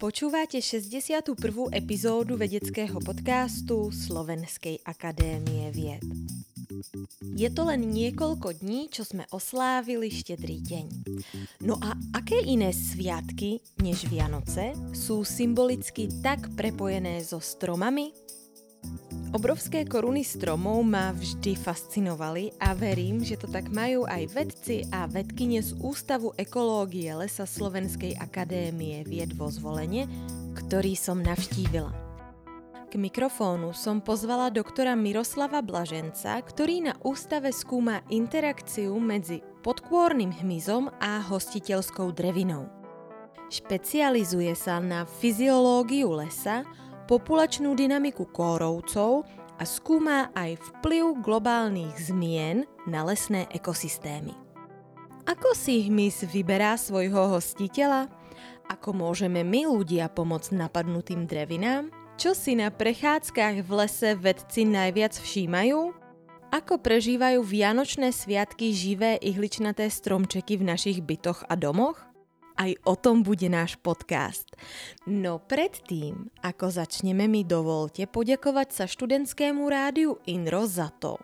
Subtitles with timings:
[0.00, 1.36] Počúvate 61.
[1.76, 6.00] epizódu vedeckého podcastu Slovenskej akadémie vied.
[7.34, 10.86] Je to len niekoľko dní, čo sme oslávili štedrý deň.
[11.66, 18.14] No a aké iné sviatky než Vianoce sú symbolicky tak prepojené so stromami,
[19.30, 25.06] Obrovské koruny stromov ma vždy fascinovali a verím, že to tak majú aj vedci a
[25.06, 30.10] vedkyne z Ústavu ekológie Lesa Slovenskej akadémie vied vo zvolenie,
[30.58, 31.94] ktorý som navštívila.
[32.90, 40.90] K mikrofónu som pozvala doktora Miroslava Blaženca, ktorý na ústave skúma interakciu medzi podkôrnym hmyzom
[40.98, 42.66] a hostiteľskou drevinou.
[43.46, 46.66] Špecializuje sa na fyziológiu lesa,
[47.10, 49.26] populačnú dynamiku kórovcov
[49.58, 54.30] a skúma aj vplyv globálnych zmien na lesné ekosystémy.
[55.26, 58.06] Ako si hmyz vyberá svojho hostiteľa?
[58.70, 61.90] Ako môžeme my ľudia pomôcť napadnutým drevinám?
[62.14, 65.90] Čo si na prechádzkach v lese vedci najviac všímajú?
[66.54, 72.09] Ako prežívajú vianočné sviatky živé ihličnaté stromčeky v našich bytoch a domoch?
[72.60, 74.44] Aj o tom bude náš podcast.
[75.08, 81.16] No predtým, ako začneme mi dovolte poďakovať sa študentskému rádiu INRO za to,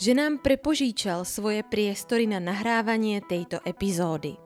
[0.00, 4.40] že nám prepožíčal svoje priestory na nahrávanie tejto epizódy.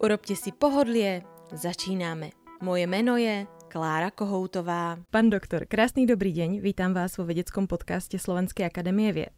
[0.00, 1.20] Urobte si pohodlie,
[1.52, 2.32] začíname.
[2.64, 4.96] Moje meno je Klára Kohoutová.
[5.12, 9.36] Pán doktor, krásny dobrý deň, vítam vás vo vedeckom podcaste Slovenskej akadémie vied.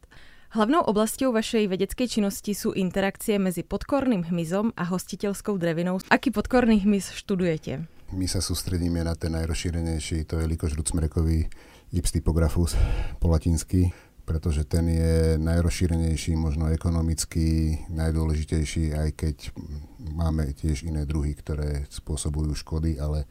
[0.53, 5.97] Hlavnou oblasťou vašej vedeckej činnosti sú interakcie medzi podkorným hmyzom a hostiteľskou drevinou.
[6.13, 7.89] Aký podkorný hmyz študujete?
[8.13, 11.49] My sa sústredíme na ten najrozšírenejší, to je likožrút smrekový
[11.97, 12.77] Ipstypographus
[13.17, 13.97] po latinsky,
[14.29, 19.57] pretože ten je najrozšírenejší, možno ekonomicky najdôležitejší, aj keď
[20.05, 23.25] máme tiež iné druhy, ktoré spôsobujú škody, ale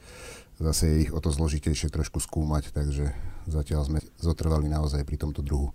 [0.57, 3.13] zase je ich o to zložitejšie trošku skúmať, takže
[3.45, 5.69] zatiaľ sme zotrvali naozaj pri tomto druhu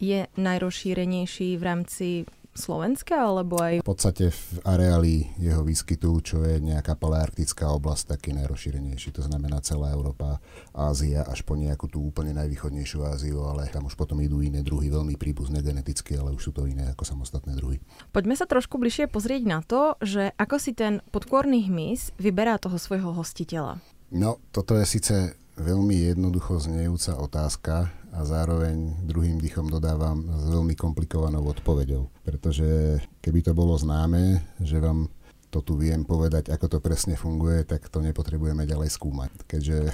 [0.00, 2.08] je najrozšírenejší v rámci
[2.54, 3.82] Slovenska, alebo aj...
[3.82, 9.10] V podstate v areáli jeho výskytu, čo je nejaká palearktická oblasť, taký najrozšírenejší.
[9.18, 10.38] To znamená celá Európa,
[10.70, 14.86] Ázia, až po nejakú tú úplne najvýchodnejšiu Áziu, ale tam už potom idú iné druhy,
[14.86, 17.82] veľmi príbuzné geneticky, ale už sú to iné ako samostatné druhy.
[18.14, 22.78] Poďme sa trošku bližšie pozrieť na to, že ako si ten podkôrny hmyz vyberá toho
[22.78, 23.82] svojho hostiteľa.
[24.14, 30.78] No, toto je síce veľmi jednoducho znejúca otázka, a zároveň druhým dýchom dodávam s veľmi
[30.78, 32.06] komplikovanou odpoveďou.
[32.22, 35.10] Pretože keby to bolo známe, že vám
[35.50, 39.30] to tu viem povedať, ako to presne funguje, tak to nepotrebujeme ďalej skúmať.
[39.46, 39.90] Keďže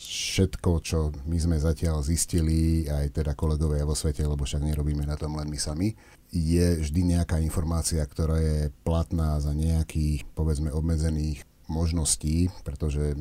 [0.00, 5.16] všetko, čo my sme zatiaľ zistili, aj teda kolegovia vo svete, lebo však nerobíme na
[5.16, 5.92] tom len my sami,
[6.32, 13.14] je vždy nejaká informácia, ktorá je platná za nejakých, povedzme, obmedzených možností, pretože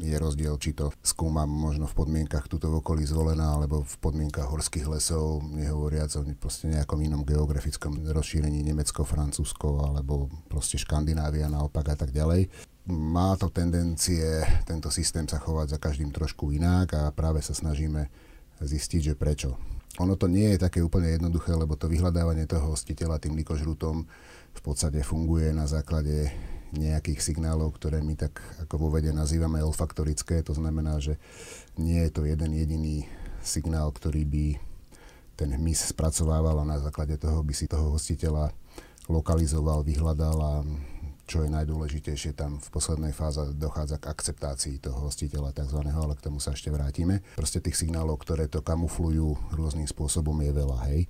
[0.00, 4.48] je rozdiel, či to skúmam možno v podmienkach tuto v okolí zvolená, alebo v podmienkach
[4.48, 11.92] horských lesov, nehovoriac o proste nejakom inom geografickom rozšírení Nemecko, Francúzsko, alebo proste Škandinávia naopak
[11.92, 12.48] a tak ďalej.
[12.88, 18.08] Má to tendencie tento systém sa chovať za každým trošku inak a práve sa snažíme
[18.60, 19.56] zistiť, že prečo.
[20.02, 24.02] Ono to nie je také úplne jednoduché, lebo to vyhľadávanie toho hostiteľa tým likožrutom
[24.54, 26.34] v podstate funguje na základe
[26.74, 30.42] nejakých signálov, ktoré my tak ako vo vede nazývame olfaktorické.
[30.44, 31.16] To znamená, že
[31.78, 33.06] nie je to jeden jediný
[33.40, 34.46] signál, ktorý by
[35.34, 38.54] ten hmyz spracovával a na základe toho by si toho hostiteľa
[39.10, 40.54] lokalizoval, vyhľadal a
[41.24, 46.24] čo je najdôležitejšie, tam v poslednej fáze dochádza k akceptácii toho hostiteľa tzv., ale k
[46.24, 47.24] tomu sa ešte vrátime.
[47.32, 51.08] Proste tých signálov, ktoré to kamuflujú rôznym spôsobom je veľa, hej.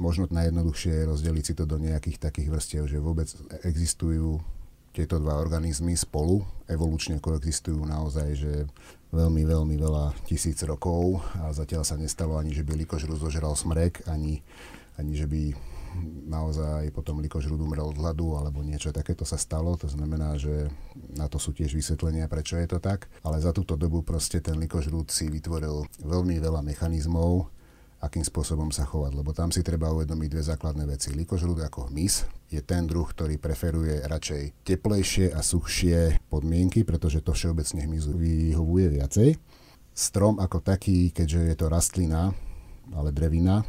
[0.00, 3.28] Možno najjednoduchšie je rozdeliť si to do nejakých takých vrstiev, že vôbec
[3.68, 4.40] existujú
[4.90, 8.52] tieto dva organizmy spolu evolučne koexistujú naozaj, že
[9.10, 14.06] veľmi, veľmi veľa tisíc rokov a zatiaľ sa nestalo ani, že by likožrú zožral smrek,
[14.06, 14.42] ani,
[14.98, 15.54] ani že by
[16.30, 19.74] naozaj potom likožrúd umrel od hladu alebo niečo takéto sa stalo.
[19.74, 20.70] To znamená, že
[21.18, 23.10] na to sú tiež vysvetlenia, prečo je to tak.
[23.26, 27.50] Ale za túto dobu proste ten likožrúd si vytvoril veľmi veľa mechanizmov,
[28.00, 31.12] akým spôsobom sa chovať, lebo tam si treba uvedomiť dve základné veci.
[31.12, 37.36] Likožrúd ako hmyz je ten druh, ktorý preferuje radšej teplejšie a suchšie podmienky, pretože to
[37.36, 39.28] všeobecne hmyzu vyhovuje viacej.
[39.92, 42.32] Strom ako taký, keďže je to rastlina,
[42.96, 43.68] ale drevina,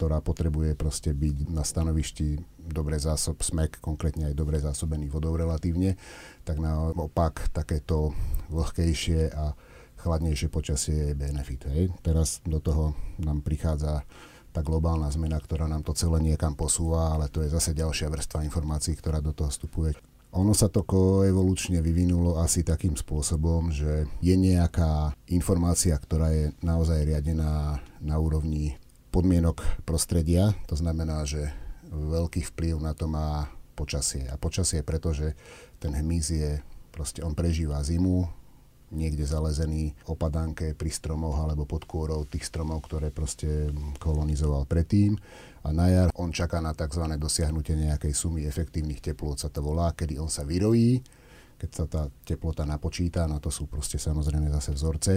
[0.00, 6.00] ktorá potrebuje proste byť na stanovišti dobre zásob smek, konkrétne aj dobre zásobený vodou relatívne,
[6.48, 8.16] tak naopak takéto
[8.48, 9.52] vlhkejšie a
[10.00, 11.68] chladnejšie počasie je benefit.
[11.68, 11.92] Hej.
[12.00, 14.02] Teraz do toho nám prichádza
[14.50, 18.42] tá globálna zmena, ktorá nám to celé niekam posúva, ale to je zase ďalšia vrstva
[18.42, 19.94] informácií, ktorá do toho vstupuje.
[20.30, 27.02] Ono sa to koevolučne vyvinulo asi takým spôsobom, že je nejaká informácia, ktorá je naozaj
[27.02, 28.78] riadená na úrovni
[29.10, 30.54] podmienok prostredia.
[30.70, 31.50] To znamená, že
[31.90, 34.30] veľký vplyv na to má počasie.
[34.30, 35.34] A počasie pretože
[35.82, 36.50] ten hmyz je,
[36.94, 38.30] proste on prežíva zimu,
[38.90, 43.70] niekde zalezený opadanke pri stromoch alebo pod kôrou tých stromov, ktoré proste
[44.02, 45.14] kolonizoval predtým.
[45.66, 47.04] A na jar on čaká na tzv.
[47.14, 51.00] dosiahnutie nejakej sumy efektívnych teplôt, sa to volá, kedy on sa vyrojí,
[51.60, 55.14] keď sa tá teplota napočíta, na to sú proste samozrejme zase vzorce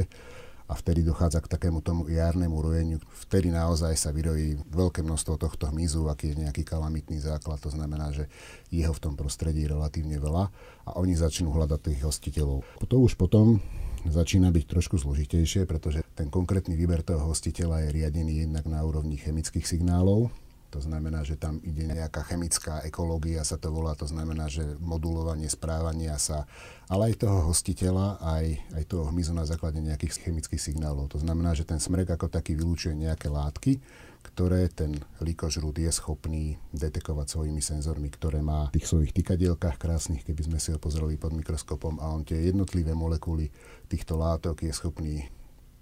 [0.67, 2.97] a vtedy dochádza k takému tomu jarnému rojeniu.
[3.27, 8.15] Vtedy naozaj sa vyrojí veľké množstvo tohto hmyzu, aký je nejaký kalamitný základ, to znamená,
[8.15, 8.31] že
[8.71, 10.49] jeho v tom prostredí relatívne veľa
[10.87, 12.63] a oni začnú hľadať tých hostiteľov.
[12.87, 13.59] To už potom
[14.03, 19.15] začína byť trošku zložitejšie, pretože ten konkrétny výber toho hostiteľa je riadený jednak na úrovni
[19.15, 20.27] chemických signálov,
[20.73, 25.45] to znamená, že tam ide nejaká chemická ekológia, sa to volá, to znamená, že modulovanie
[25.45, 26.49] správania sa,
[26.89, 28.45] ale aj toho hostiteľa, aj,
[28.81, 31.13] aj toho hmyzu na základe nejakých chemických signálov.
[31.13, 33.77] To znamená, že ten smrek ako taký vylúčuje nejaké látky,
[34.25, 40.25] ktoré ten likožrút je schopný detekovať svojimi senzormi, ktoré má v tých svojich tykadielkách krásnych,
[40.25, 43.53] keby sme si ho pozreli pod mikroskopom a on tie jednotlivé molekuly
[43.85, 45.29] týchto látok je schopný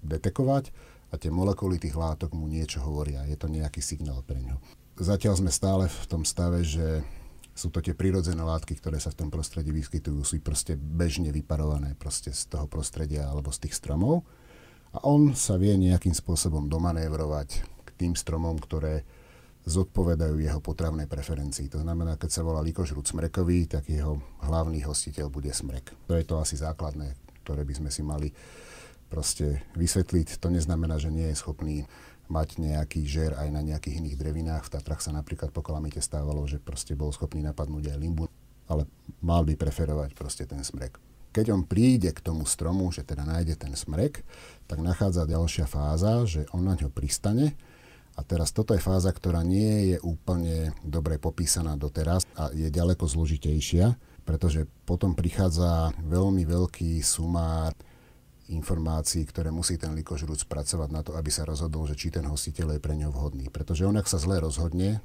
[0.04, 0.68] detekovať
[1.08, 3.24] a tie molekuly tých látok mu niečo hovoria.
[3.24, 7.04] Je to nejaký signál pre ňo zatiaľ sme stále v tom stave, že
[7.52, 11.92] sú to tie prírodzené látky, ktoré sa v tom prostredí vyskytujú, sú proste bežne vyparované
[11.96, 14.24] proste z toho prostredia alebo z tých stromov.
[14.92, 19.04] A on sa vie nejakým spôsobom domanévrovať k tým stromom, ktoré
[19.62, 21.70] zodpovedajú jeho potravnej preferencii.
[21.70, 25.94] To znamená, keď sa volá likožrút smrekový, tak jeho hlavný hostiteľ bude smrek.
[26.10, 27.14] To je to asi základné,
[27.46, 28.34] ktoré by sme si mali
[29.06, 30.40] proste vysvetliť.
[30.42, 31.86] To neznamená, že nie je schopný
[32.28, 34.66] mať nejaký žer aj na nejakých iných drevinách.
[34.68, 38.30] V Tatrach sa napríklad po kalamite stávalo, že proste bol schopný napadnúť aj limbu,
[38.70, 38.86] ale
[39.20, 40.96] mal by preferovať proste ten smrek.
[41.32, 44.20] Keď on príde k tomu stromu, že teda nájde ten smrek,
[44.68, 47.56] tak nachádza ďalšia fáza, že on na ňo pristane
[48.12, 53.08] a teraz toto je fáza, ktorá nie je úplne dobre popísaná doteraz a je ďaleko
[53.08, 53.96] zložitejšia,
[54.28, 57.72] pretože potom prichádza veľmi veľký sumár
[58.52, 62.76] informácií, ktoré musí ten likožrút spracovať na to, aby sa rozhodol, že či ten hostiteľ
[62.76, 63.48] je pre ňo vhodný.
[63.48, 65.00] Pretože on, ak sa zle rozhodne,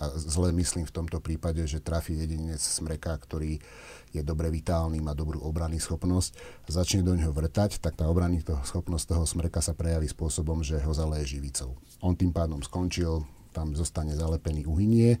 [0.00, 3.60] a zle myslím v tomto prípade, že trafí jedinec smreka, ktorý
[4.08, 6.32] je dobre vitálny, má dobrú obrany schopnosť,
[6.64, 10.92] začne do ňoho vrtať, tak tá obrany schopnosť toho smreka sa prejaví spôsobom, že ho
[10.96, 11.76] zaleje živicou.
[12.00, 15.20] On tým pádom skončil, tam zostane zalepený, uhynie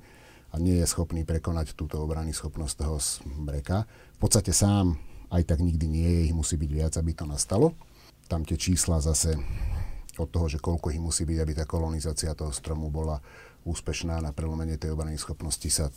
[0.52, 3.84] a nie je schopný prekonať túto obrany schopnosť toho smreka.
[4.16, 4.96] V podstate sám
[5.32, 7.72] aj tak nikdy nie je, ich musí byť viac, aby to nastalo.
[8.28, 9.34] Tam tie čísla zase
[10.20, 13.24] od toho, že koľko ich musí byť, aby tá kolonizácia toho stromu bola
[13.64, 15.88] úspešná na prelomenie tej obrany schopnosti sa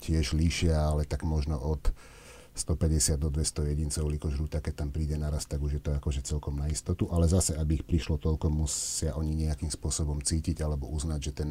[0.00, 1.92] tiež líšia, ale tak možno od
[2.58, 6.58] 150 do 200 jedincov likožrúta, keď tam príde naraz, tak už je to akože celkom
[6.58, 11.20] na istotu, ale zase, aby ich prišlo toľko, musia oni nejakým spôsobom cítiť alebo uznať,
[11.22, 11.50] že ten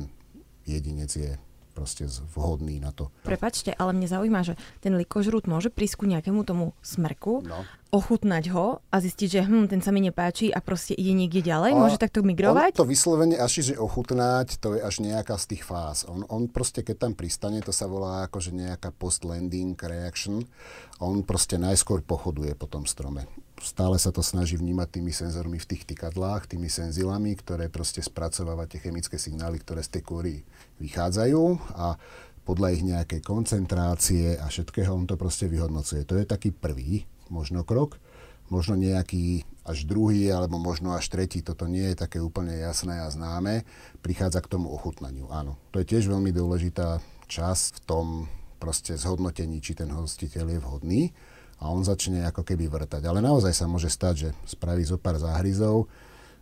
[0.68, 1.32] jedinec je
[1.78, 3.14] proste vhodný na to.
[3.22, 7.62] Prepačte, ale mne zaujíma, že ten likožrút môže prísť ku nejakému tomu smrku, no.
[7.94, 11.78] ochutnať ho a zistiť, že hm, ten sa mi nepáči a proste ide niekde ďalej?
[11.78, 12.74] A môže takto migrovať?
[12.74, 16.10] to vyslovene až, že ochutnať, to je až nejaká z tých fáz.
[16.10, 20.42] On, on proste, keď tam pristane, to sa volá akože nejaká post-landing reaction.
[20.98, 23.30] On proste najskôr pochoduje po tom strome
[23.62, 28.70] stále sa to snaží vnímať tými senzormi v tých tykadlách, tými senzilami, ktoré proste spracováva
[28.70, 30.34] tie chemické signály, ktoré z tej kôry
[30.78, 31.44] vychádzajú
[31.76, 31.98] a
[32.48, 36.08] podľa ich nejakej koncentrácie a všetkého on to proste vyhodnocuje.
[36.08, 38.00] To je taký prvý možno krok,
[38.48, 43.12] možno nejaký až druhý alebo možno až tretí, toto nie je také úplne jasné a
[43.12, 43.68] známe,
[44.00, 45.28] prichádza k tomu ochutnaniu.
[45.28, 48.08] Áno, to je tiež veľmi dôležitá čas v tom
[48.58, 51.02] proste zhodnotení, či ten hostiteľ je vhodný
[51.60, 53.04] a on začne ako keby vrtať.
[53.04, 55.92] Ale naozaj sa môže stať, že spraví zo pár záhryzov,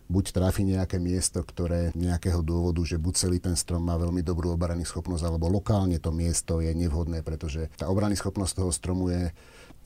[0.06, 4.54] buď trafi nejaké miesto, ktoré nejakého dôvodu, že buď celý ten strom má veľmi dobrú
[4.54, 9.34] obrany schopnosť, alebo lokálne to miesto je nevhodné, pretože tá obrany schopnosť toho stromu je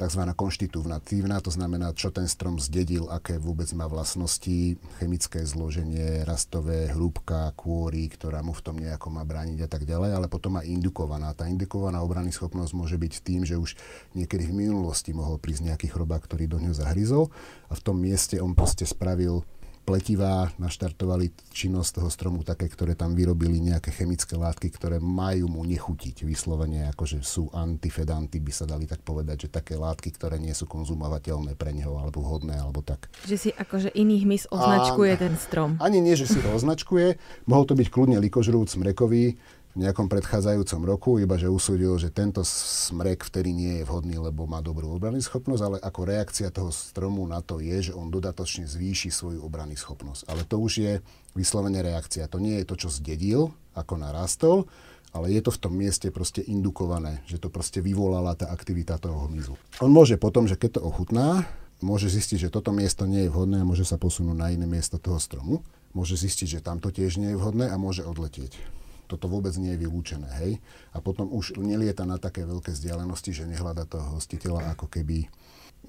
[0.01, 0.23] tzv.
[0.33, 7.53] konštitutívna, to znamená, čo ten strom zdedil, aké vôbec má vlastnosti, chemické zloženie, rastové, hrúbka,
[7.53, 11.37] kôry, ktorá mu v tom nejako má brániť a tak ďalej, ale potom aj indukovaná.
[11.37, 13.77] Tá indukovaná obrany schopnosť môže byť tým, že už
[14.17, 17.29] niekedy v minulosti mohol prísť nejaký chrobák, ktorý do ňoho zahryzol
[17.69, 19.45] a v tom mieste on proste spravil
[19.85, 25.63] pletivá naštartovali činnosť toho stromu také, ktoré tam vyrobili nejaké chemické látky, ktoré majú mu
[25.67, 30.55] nechutiť vyslovene, akože sú antifedanty, by sa dali tak povedať, že také látky, ktoré nie
[30.55, 33.11] sú konzumovateľné pre neho, alebo vhodné, alebo tak.
[33.27, 35.81] Že si akože iný hmyz označkuje A, ten strom.
[35.83, 37.19] Ani nie, že si ho označkuje,
[37.51, 42.43] mohol to byť kľudne likožrúc, smrekový, v nejakom predchádzajúcom roku, iba že usúdil, že tento
[42.43, 47.23] smrek vtedy nie je vhodný, lebo má dobrú obrany schopnosť, ale ako reakcia toho stromu
[47.23, 50.27] na to je, že on dodatočne zvýši svoju obrany schopnosť.
[50.27, 50.93] Ale to už je
[51.39, 52.27] vyslovene reakcia.
[52.27, 54.67] To nie je to, čo zdedil, ako narastol,
[55.15, 59.31] ale je to v tom mieste proste indukované, že to proste vyvolala tá aktivita toho
[59.31, 59.55] hmyzu.
[59.79, 61.47] On môže potom, že keď to ochutná,
[61.79, 64.99] môže zistiť, že toto miesto nie je vhodné a môže sa posunúť na iné miesto
[64.99, 65.63] toho stromu.
[65.95, 68.80] Môže zistiť, že tamto tiež nie je vhodné a môže odletieť
[69.11, 70.53] toto vôbec nie je vylúčené, hej.
[70.95, 75.27] A potom už nelieta na také veľké vzdialenosti, že nehľada toho hostiteľa ako keby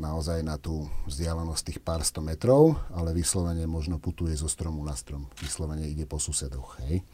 [0.02, 4.98] naozaj na tú vzdialenosť tých pár sto metrov, ale vyslovene možno putuje zo stromu na
[4.98, 5.30] strom.
[5.38, 7.06] Vyslovene ide po susedoch, hej.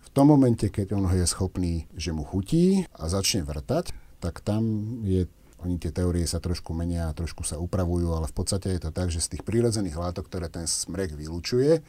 [0.00, 4.64] V tom momente, keď on je schopný, že mu chutí a začne vrtať, tak tam
[5.04, 5.28] je
[5.60, 9.12] oni tie teórie sa trošku menia, trošku sa upravujú, ale v podstate je to tak,
[9.12, 11.84] že z tých prírodzených látok, ktoré ten smrek vylučuje,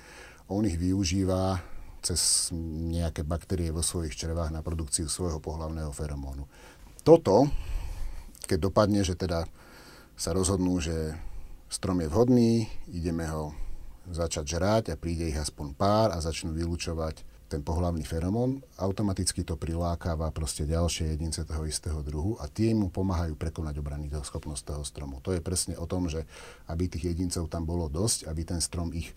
[0.51, 1.63] on ich využíva
[2.01, 2.50] cez
[2.91, 6.50] nejaké baktérie vo svojich črevách na produkciu svojho pohlavného feromónu.
[7.05, 7.50] Toto,
[8.50, 9.46] keď dopadne, že teda
[10.17, 11.17] sa rozhodnú, že
[11.70, 12.51] strom je vhodný,
[12.89, 13.53] ideme ho
[14.10, 19.60] začať žrať a príde ich aspoň pár a začnú vylúčovať ten pohlavný feromón, automaticky to
[19.60, 24.84] prilákáva proste ďalšie jedince toho istého druhu a tie mu pomáhajú prekonať obrany schopnosť toho
[24.88, 25.20] stromu.
[25.20, 26.24] To je presne o tom, že
[26.72, 29.12] aby tých jedincov tam bolo dosť, aby ten strom ich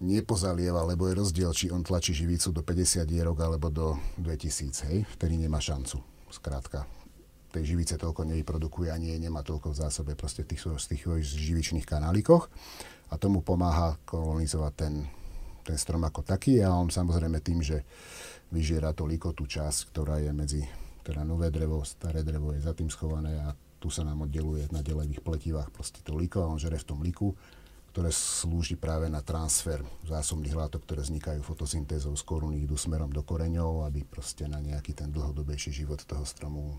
[0.00, 4.98] nepozalieva, lebo je rozdiel, či on tlačí živicu do 50 dierok alebo do 2000, hej,
[5.16, 6.84] vtedy nemá šancu, skrátka.
[7.50, 11.88] Tej živice toľko nevyprodukuje, ani jej nemá toľko v zásobe proste tých, z tých živičných
[11.88, 12.52] kanálikoch
[13.08, 14.94] a tomu pomáha kolonizovať ten,
[15.64, 16.60] ten strom ako taký.
[16.60, 17.86] A on samozrejme tým, že
[18.52, 20.62] vyžiera to likotú časť, ktorá je medzi
[21.06, 24.82] teda nové drevo, staré drevo je za tým schované a tu sa nám oddeluje na
[24.82, 27.30] delevých pletivách proste to liko a on žere v tom liku
[27.96, 33.24] ktoré slúži práve na transfer zásobných látok, ktoré vznikajú fotosyntézou z koruny, idú smerom do
[33.24, 36.76] koreňov, aby proste na nejaký ten dlhodobejší život toho stromu,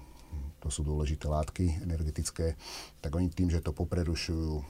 [0.62, 2.54] to sú dôležité látky energetické,
[3.02, 4.62] tak oni tým, že to poprerušujú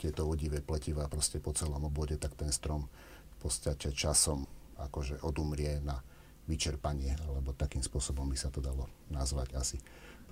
[0.00, 2.88] tieto vodivé pletivá proste po celom obvode, tak ten strom
[3.36, 4.48] v podstate časom
[4.80, 6.00] akože odumrie na
[6.48, 9.76] vyčerpanie, alebo takým spôsobom by sa to dalo nazvať asi.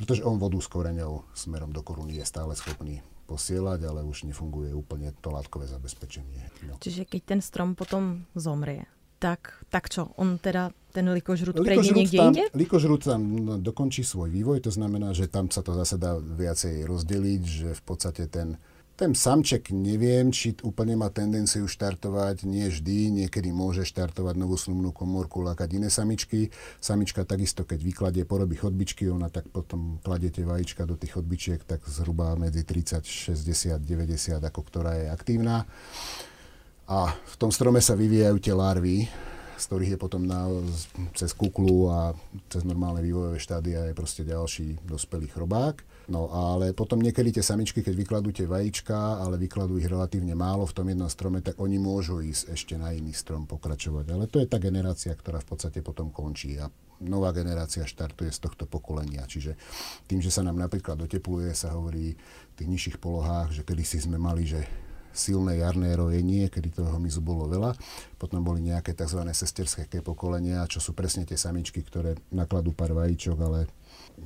[0.01, 4.73] Pretože on vodu s koreňou smerom do koruny je stále schopný posielať, ale už nefunguje
[4.73, 6.49] úplne to látkové zabezpečenie.
[6.65, 6.81] No.
[6.81, 8.89] Čiže keď ten strom potom zomrie,
[9.21, 10.17] tak, tak čo?
[10.17, 12.45] On teda ten likožrút prejde niekde tam, inde?
[12.57, 13.23] Likožrút tam
[13.61, 17.83] dokončí svoj vývoj, to znamená, že tam sa to zase dá viacej rozdeliť, že v
[17.85, 18.57] podstate ten
[18.99, 24.91] ten samček neviem, či úplne má tendenciu štartovať, nie vždy, niekedy môže štartovať novú snubnú
[24.91, 26.51] komórku, lakať iné samičky.
[26.83, 31.87] Samička takisto, keď vykladie, porobí chodbičky, ona tak potom kladete vajíčka do tých chodbičiek, tak
[31.87, 35.63] zhruba medzi 30, 60, 90, ako ktorá je aktívna.
[36.91, 39.07] A v tom strome sa vyvíjajú tie larvy,
[39.55, 40.51] z ktorých je potom na,
[41.15, 42.19] cez kuklu a
[42.51, 45.87] cez normálne vývojové štádia je proste ďalší dospelý chrobák.
[46.09, 50.65] No ale potom niekedy tie samičky, keď vykladú tie vajíčka, ale vykladú ich relatívne málo
[50.65, 54.17] v tom jednom strome, tak oni môžu ísť ešte na iný strom pokračovať.
[54.17, 56.73] Ale to je tá generácia, ktorá v podstate potom končí a
[57.05, 59.29] nová generácia štartuje z tohto pokolenia.
[59.29, 59.61] Čiže
[60.09, 64.17] tým, že sa nám napríklad otepluje, sa hovorí v tých nižších polohách, že kedysi sme
[64.17, 64.65] mali, že
[65.13, 67.75] silné jarné rojenie, kedy toho mizu bolo veľa.
[68.17, 69.19] Potom boli nejaké tzv.
[69.29, 73.67] sesterské pokolenia, čo sú presne tie samičky, ktoré nakladú pár vajíčok, ale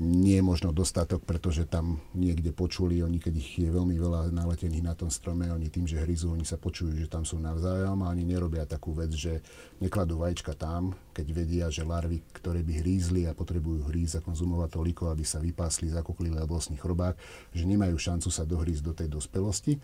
[0.00, 4.84] nie je možno dostatok, pretože tam niekde počuli, oni keď ich je veľmi veľa naletených
[4.84, 8.10] na tom strome, oni tým, že hryzú, oni sa počujú, že tam sú navzájom a
[8.12, 9.44] oni nerobia takú vec, že
[9.84, 14.70] nekladú vajíčka tam, keď vedia, že larvy, ktoré by hrízli a potrebujú hrízť a konzumovať
[14.72, 17.18] toliko, aby sa vypásli, zakuklili a vlastný chrobák,
[17.52, 19.76] že nemajú šancu sa dohrísť do tej dospelosti,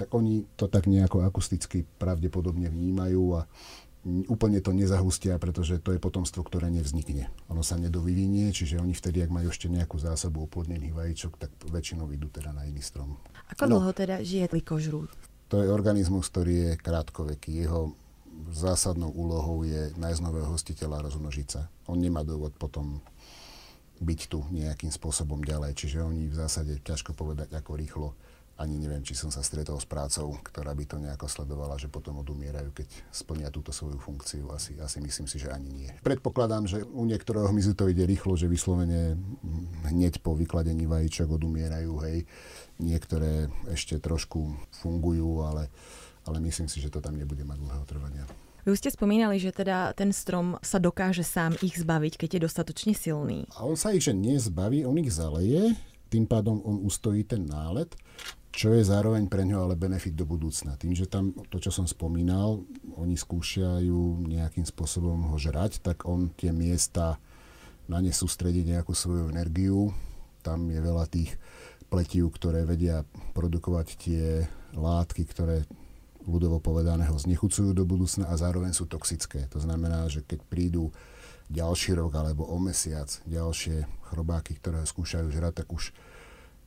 [0.00, 3.44] tak oni to tak nejako akusticky pravdepodobne vnímajú a
[4.04, 7.28] úplne to nezahustia, pretože to je potomstvo, ktoré nevznikne.
[7.52, 12.08] Ono sa nedovyvinie, čiže oni vtedy, ak majú ešte nejakú zásobu oplodnených vajíčok, tak väčšinou
[12.08, 13.20] idú teda na iný strom.
[13.52, 15.12] Ako no, dlho teda žije likožrút?
[15.52, 17.66] To je organizmus, ktorý je krátkoveký.
[17.66, 17.92] Jeho
[18.48, 21.68] zásadnou úlohou je nájsť nového hostiteľa a rozmnožiť sa.
[21.84, 23.04] On nemá dôvod potom
[24.00, 28.08] byť tu nejakým spôsobom ďalej, čiže oni v zásade ťažko povedať, ako rýchlo
[28.60, 32.20] ani neviem, či som sa stretol s prácou, ktorá by to nejako sledovala, že potom
[32.20, 34.52] odumierajú, keď splnia túto svoju funkciu.
[34.52, 35.90] Asi, asi myslím si, že ani nie.
[36.04, 39.16] Predpokladám, že u niektorého hmyzu to ide rýchlo, že vyslovene
[39.88, 42.28] hneď po vykladení vajíčok odumierajú, hej.
[42.76, 44.52] Niektoré ešte trošku
[44.84, 45.72] fungujú, ale,
[46.28, 48.24] ale myslím si, že to tam nebude mať dlhého trvania.
[48.68, 52.40] Vy už ste spomínali, že teda ten strom sa dokáže sám ich zbaviť, keď je
[52.44, 53.48] dostatočne silný.
[53.56, 55.72] A on sa ich že nezbaví, on ich zaleje,
[56.12, 57.94] tým pádom on ustojí ten nálet
[58.50, 60.74] čo je zároveň pre ňo ale benefit do budúcna.
[60.74, 62.66] Tým, že tam to, čo som spomínal,
[62.98, 67.22] oni skúšajú nejakým spôsobom ho žrať, tak on tie miesta
[67.86, 69.94] na ne sústrediť nejakú svoju energiu.
[70.42, 71.34] Tam je veľa tých
[71.90, 73.02] pletív, ktoré vedia
[73.34, 75.66] produkovať tie látky, ktoré
[76.26, 79.50] ľudovo povedaného znechucujú do budúcna a zároveň sú toxické.
[79.50, 80.94] To znamená, že keď prídu
[81.50, 85.90] ďalší rok alebo o mesiac ďalšie chrobáky, ktoré ho skúšajú žrať, tak už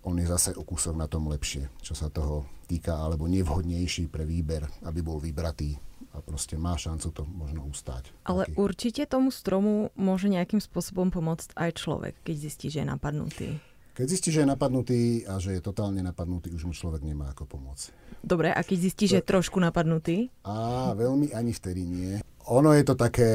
[0.03, 4.27] on je zase o kúsok na tom lepšie, čo sa toho týka, alebo nevhodnejší pre
[4.27, 5.75] výber, aby bol vybratý
[6.13, 8.13] a proste má šancu to možno ustáť.
[8.27, 8.55] Ale taký.
[8.59, 13.49] určite tomu stromu môže nejakým spôsobom pomôcť aj človek, keď zistí, že je napadnutý.
[13.93, 17.45] Keď zistí, že je napadnutý a že je totálne napadnutý, už mu človek nemá ako
[17.45, 17.93] pomôcť.
[18.25, 19.11] Dobre, a keď zistí, to...
[19.13, 20.33] že je trošku napadnutý?
[20.45, 22.13] A veľmi ani vtedy nie.
[22.49, 23.29] Ono je to také,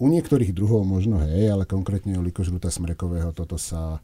[0.00, 4.00] u niektorých druhov možno hej, ale konkrétne u likožruta smrekového toto sa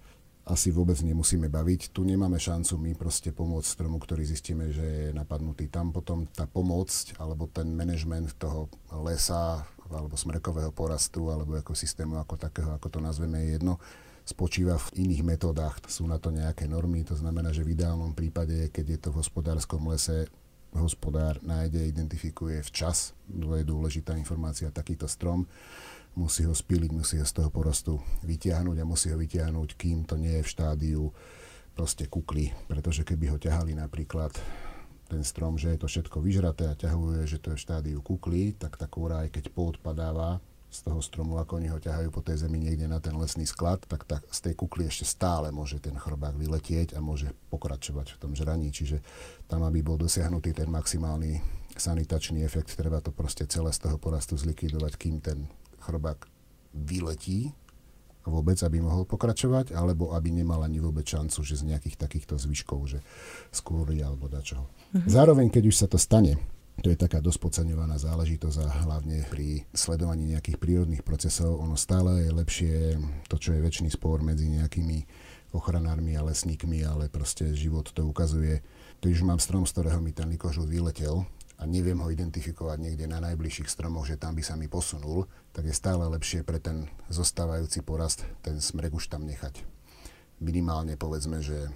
[0.49, 1.93] asi vôbec nemusíme baviť.
[1.93, 5.69] Tu nemáme šancu my proste pomôcť stromu, ktorý zistíme, že je napadnutý.
[5.69, 6.88] Tam potom tá pomoc
[7.21, 8.73] alebo ten manažment toho
[9.05, 13.76] lesa alebo smrekového porastu alebo ekosystému ako takého, ako to nazveme, je jedno,
[14.25, 15.81] spočíva v iných metódach.
[15.88, 19.21] Sú na to nejaké normy, to znamená, že v ideálnom prípade, keď je to v
[19.21, 20.28] hospodárskom lese,
[20.76, 25.49] hospodár nájde, identifikuje včas, to je dôležitá informácia, takýto strom,
[26.18, 30.18] musí ho spíliť, musí ho z toho porostu vytiahnuť a musí ho vytiahnuť, kým to
[30.18, 31.02] nie je v štádiu
[31.78, 34.34] proste kukly, pretože keby ho ťahali napríklad
[35.06, 38.52] ten strom, že je to všetko vyžraté a ťahuje, že to je v štádiu kukly,
[38.58, 42.44] tak tá kúra, aj keď poodpadáva z toho stromu, ako oni ho ťahajú po tej
[42.44, 45.96] zemi niekde na ten lesný sklad, tak tá, z tej kukly ešte stále môže ten
[45.96, 48.68] chrobák vyletieť a môže pokračovať v tom žraní.
[48.68, 49.00] Čiže
[49.48, 51.40] tam, aby bol dosiahnutý ten maximálny
[51.72, 55.48] sanitačný efekt, treba to proste celé z toho porastu zlikvidovať, kým ten
[55.88, 56.28] chrobák
[56.76, 57.57] vyletí
[58.28, 62.80] vôbec, aby mohol pokračovať, alebo aby nemal ani vôbec šancu, že z nejakých takýchto zvyškov,
[62.85, 62.99] že
[63.49, 64.68] skôry alebo dačoho.
[64.68, 65.09] Mm-hmm.
[65.09, 66.37] Zároveň, keď už sa to stane,
[66.78, 72.28] to je taká dosť podceňovaná záležitosť a hlavne pri sledovaní nejakých prírodných procesov, ono stále
[72.28, 72.75] je lepšie
[73.26, 75.02] to, čo je väčší spor medzi nejakými
[75.57, 78.61] ochranármi a lesníkmi, ale proste život to ukazuje.
[79.00, 81.25] To už mám strom, z ktorého mi ten likožút vyletel,
[81.59, 85.66] a neviem ho identifikovať niekde na najbližších stromoch, že tam by sa mi posunul, tak
[85.66, 89.66] je stále lepšie pre ten zostávajúci porast ten smrek už tam nechať.
[90.38, 91.66] Minimálne povedzme, že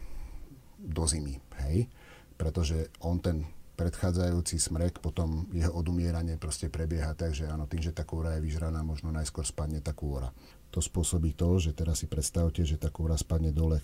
[0.79, 1.91] do zimy, hej?
[2.39, 3.43] Pretože on ten
[3.75, 8.45] predchádzajúci smrek, potom jeho odumieranie proste prebieha tak, že áno, tým, že tá kôra je
[8.47, 10.31] vyžraná, možno najskôr spadne tá kôra.
[10.71, 13.83] To spôsobí to, že teraz si predstavte, že tá kôra spadne dole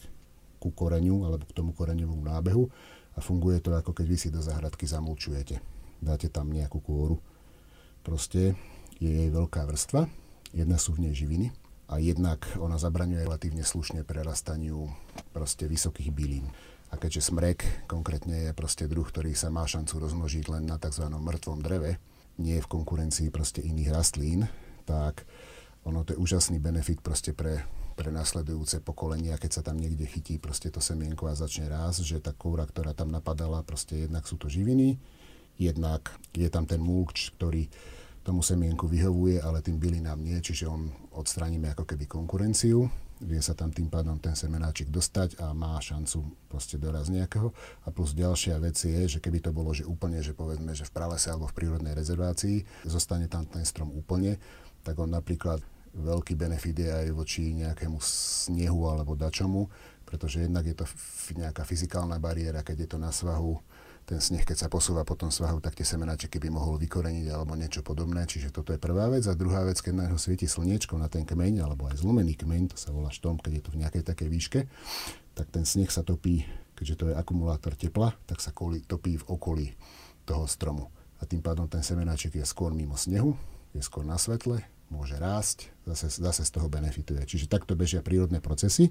[0.63, 2.71] ku koreňu alebo k tomu koreňovému nábehu
[3.15, 7.19] a funguje to ako keď vy si do zahradky zamulčujete dáte tam nejakú kôru.
[8.03, 8.55] Proste
[8.99, 10.11] je jej veľká vrstva,
[10.51, 11.55] jedna sú v nej živiny
[11.89, 14.93] a jednak ona zabraňuje relatívne slušne prerastaniu
[15.33, 16.47] proste vysokých bylín.
[16.89, 21.05] A keďže smrek konkrétne je proste druh, ktorý sa má šancu rozmnožiť len na tzv.
[21.05, 22.01] mŕtvom dreve,
[22.41, 24.49] nie je v konkurencii proste iných rastlín,
[24.89, 25.29] tak
[25.85, 30.41] ono to je úžasný benefit proste pre, pre nasledujúce pokolenia, keď sa tam niekde chytí
[30.41, 34.41] proste to semienko a začne rásť, že tá kúra, ktorá tam napadala, proste jednak sú
[34.41, 34.97] to živiny,
[35.59, 37.67] Jednak je tam ten mulč, ktorý
[38.23, 42.87] tomu semienku vyhovuje, ale tým bylinám nie, čiže on odstraníme ako keby konkurenciu,
[43.25, 47.51] vie sa tam tým pádom ten semenáčik dostať a má šancu proste doraz nejakého.
[47.83, 50.95] A plus ďalšia vec je, že keby to bolo, že úplne, že povedzme, že v
[50.95, 54.39] pralese alebo v prírodnej rezervácii zostane tam ten strom úplne,
[54.87, 55.59] tak on napríklad
[55.99, 59.67] veľký benefit je aj voči nejakému snehu alebo dačomu,
[60.07, 60.87] pretože jednak je to
[61.35, 63.59] nejaká fyzikálna bariéra, keď je to na svahu,
[64.09, 67.53] ten sneh, keď sa posúva po tom svahu, tak tie semenáčeky by mohol vykoreniť alebo
[67.53, 68.25] niečo podobné.
[68.25, 69.29] Čiže toto je prvá vec.
[69.29, 72.73] A druhá vec, keď na neho svieti slniečko na ten kmeň, alebo aj zlomený kmeň,
[72.73, 74.61] to sa volá štom, keď je to v nejakej takej výške,
[75.37, 76.49] tak ten sneh sa topí,
[76.81, 78.49] keďže to je akumulátor tepla, tak sa
[78.89, 79.77] topí v okolí
[80.25, 80.89] toho stromu.
[81.21, 83.37] A tým pádom ten semenáček je skôr mimo snehu,
[83.77, 87.21] je skôr na svetle, môže rásť, zase, zase z toho benefituje.
[87.29, 88.89] Čiže takto bežia prírodné procesy,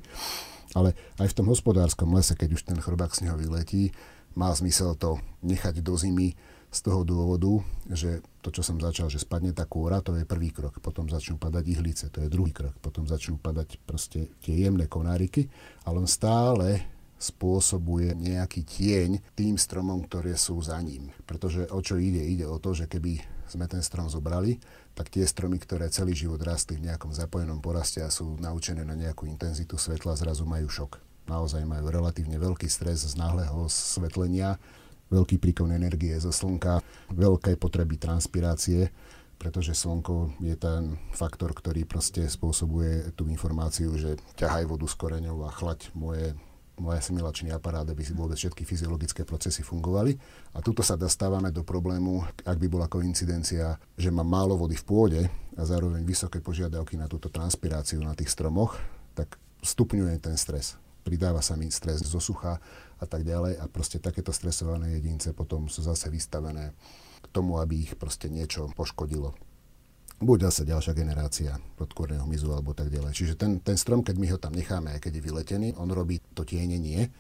[0.78, 3.98] ale aj v tom hospodárskom lese, keď už ten chrobák z neho vyletí,
[4.38, 6.38] má zmysel to nechať do zimy
[6.70, 10.54] z toho dôvodu, že to, čo som začal, že spadne tá kôra, to je prvý
[10.54, 14.86] krok, potom začnú padať ihlice, to je druhý krok, potom začnú padať proste tie jemné
[14.86, 15.50] konáriky,
[15.88, 16.86] ale on stále
[17.18, 21.10] spôsobuje nejaký tieň tým stromom, ktoré sú za ním.
[21.26, 22.22] Pretože o čo ide?
[22.22, 24.62] Ide o to, že keby sme ten strom zobrali,
[24.94, 28.94] tak tie stromy, ktoré celý život rastli v nejakom zapojenom poraste a sú naučené na
[28.94, 34.58] nejakú intenzitu svetla, zrazu majú šok naozaj majú relatívne veľký stres z náhleho svetlenia,
[35.12, 38.92] veľký príkon energie zo slnka, veľké potreby transpirácie,
[39.38, 45.46] pretože slnko je ten faktor, ktorý proste spôsobuje tú informáciu, že ťahaj vodu s koreňou
[45.46, 46.34] a chlať moje
[46.78, 50.14] môj asimilačný aparát, aby si vôbec všetky fyziologické procesy fungovali.
[50.54, 54.86] A tuto sa dostávame do problému, ak by bola koincidencia, že mám málo vody v
[54.86, 55.22] pôde
[55.58, 58.78] a zároveň vysoké požiadavky na túto transpiráciu na tých stromoch,
[59.18, 60.78] tak stupňuje ten stres.
[61.08, 62.60] Pridáva sa mi stres zo sucha
[63.00, 66.76] a tak ďalej a proste takéto stresované jedince potom sú zase vystavené
[67.24, 69.32] k tomu, aby ich proste niečo poškodilo
[70.18, 73.14] buď zase ďalšia generácia podkúrneho mizu alebo tak ďalej.
[73.14, 76.18] Čiže ten, ten strom, keď my ho tam necháme, aj keď je vyletený, on robí
[76.34, 77.14] to tienenie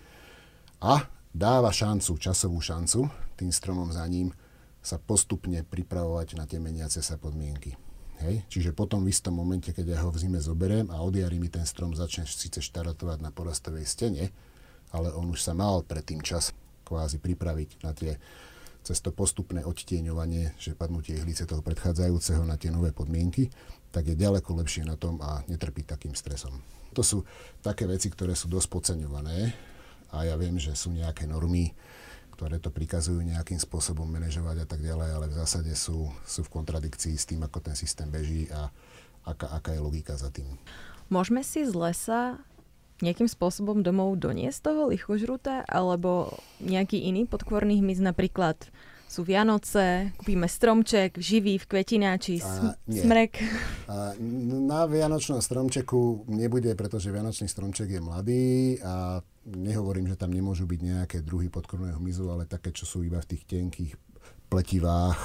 [0.81, 3.05] a dáva šancu, časovú šancu
[3.37, 4.33] tým stromom za ním
[4.81, 7.77] sa postupne pripravovať na tie meniace sa podmienky.
[8.25, 8.45] Hej?
[8.49, 11.65] Čiže potom v istom momente, keď ja ho v zime zoberiem a od mi ten
[11.65, 14.33] strom začne síce štartovať na porastovej stene,
[14.89, 16.55] ale on už sa mal predtým čas
[16.87, 18.15] kvázi pripraviť na tie
[18.87, 23.51] cez to postupné odtieňovanie, že padnutie ihlice toho predchádzajúceho na tie nové podmienky,
[23.91, 26.55] tak je ďaleko lepšie na tom a netrpí takým stresom.
[26.95, 27.27] To sú
[27.59, 29.51] také veci, ktoré sú dosť podceňované
[30.15, 31.75] a ja viem, že sú nejaké normy,
[32.37, 36.53] ktoré to prikazujú nejakým spôsobom manažovať a tak ďalej, ale v zásade sú, sú v
[36.53, 38.69] kontradikcii s tým, ako ten systém beží a
[39.25, 40.45] aká, aká je logika za tým.
[41.09, 42.37] Môžeme si z lesa
[43.01, 48.57] nejakým spôsobom domov doniesť toho lichožruta alebo nejaký iný podkvorný hmyz, napríklad
[49.07, 53.39] sú Vianoce, kúpime stromček, živý v kvetináči, sm- smrek.
[53.87, 54.11] A
[54.67, 58.45] na Vianočnom stromčeku nebude, pretože Vianočný stromček je mladý
[58.83, 63.23] a nehovorím, že tam nemôžu byť nejaké druhy podkorného hmyzu, ale také, čo sú iba
[63.23, 63.95] v tých tenkých
[64.51, 65.15] pletivách,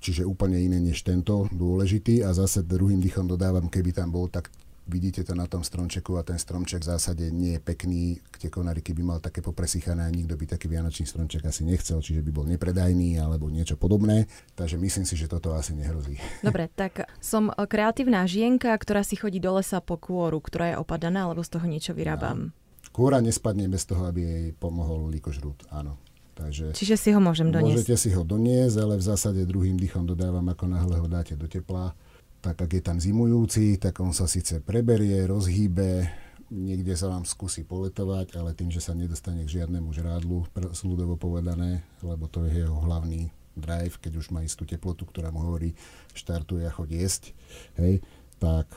[0.00, 4.48] čiže úplne iné než tento dôležitý a zase druhým dýchom dodávam, keby tam bol, tak
[4.88, 8.24] vidíte to na tom stromčeku a ten stromček v zásade nie je pekný.
[8.40, 12.24] Tie konáriky by mal také popresíchané a nikto by taký vianočný stromček asi nechcel, čiže
[12.24, 14.24] by bol nepredajný alebo niečo podobné.
[14.56, 16.16] Takže myslím si, že toto asi nehrozí.
[16.40, 21.28] Dobre, tak som kreatívna žienka, ktorá si chodí do lesa po kôru, ktorá je opadaná,
[21.28, 22.48] alebo z toho niečo vyrábam.
[22.48, 22.67] No.
[22.98, 25.94] Kôra nespadne bez toho, aby jej pomohol likožrút, áno.
[26.34, 27.86] Takže Čiže si ho môžem doniesť.
[27.86, 31.46] Môžete si ho doniesť, ale v zásade druhým dýchom dodávam, ako náhle ho dáte do
[31.46, 31.94] tepla
[32.38, 36.06] tak ak je tam zimujúci, tak on sa síce preberie, rozhýbe,
[36.54, 40.46] niekde sa vám skúsi poletovať, ale tým, že sa nedostane k žiadnemu žrádlu,
[40.86, 45.42] ľudovo povedané, lebo to je jeho hlavný drive, keď už má istú teplotu, ktorá mu
[45.42, 45.74] hovorí,
[46.14, 47.34] štartuje a chod jesť,
[47.74, 47.98] hej,
[48.38, 48.70] tak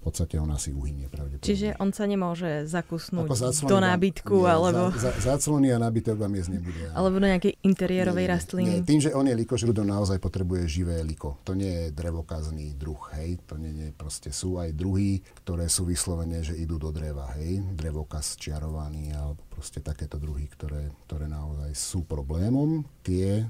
[0.00, 1.44] v podstate on asi uhynie pravdepodobne.
[1.44, 3.28] Čiže on sa nemôže zakusnúť
[3.68, 4.88] do nábytku, nie, alebo...
[4.96, 6.88] Za, za, záclony a nábytok vám jesť nebude.
[6.88, 6.96] Ale...
[6.96, 8.70] Alebo do nejakej interiérovej nie, rastliny.
[8.80, 11.36] Nie, tým, že on je likožrudom, naozaj potrebuje živé liko.
[11.44, 13.44] To nie je drevokazný druh, hej.
[13.52, 17.60] To nie, nie, proste sú aj druhy, ktoré sú vyslovene, že idú do dreva, hej.
[17.76, 22.88] Drevokaz čiarovaný, alebo proste takéto druhy, ktoré, ktoré naozaj sú problémom.
[23.04, 23.44] Tie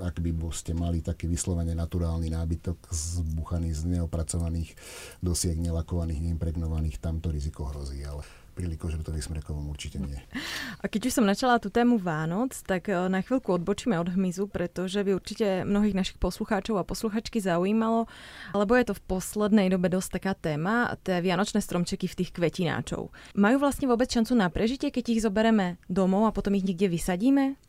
[0.00, 4.76] ak by ste mali taký vyslovene naturálny nábytok zbuchaný z neopracovaných
[5.20, 8.24] dosiek, nelakovaných, neimpregnovaných, tam to riziko hrozí, ale
[8.56, 10.16] pri likožrtových smrekovom určite nie.
[10.82, 14.48] A keď už som načala tú tému Vánoc, tak e, na chvíľku odbočíme od hmyzu,
[14.48, 18.08] pretože by určite mnohých našich poslucháčov a posluchačky zaujímalo,
[18.56, 23.12] lebo je to v poslednej dobe dosť taká téma, tie vianočné stromčeky v tých kvetináčov.
[23.36, 27.60] Majú vlastne vôbec šancu na prežitie, keď ich zoberieme domov a potom ich niekde vysadíme?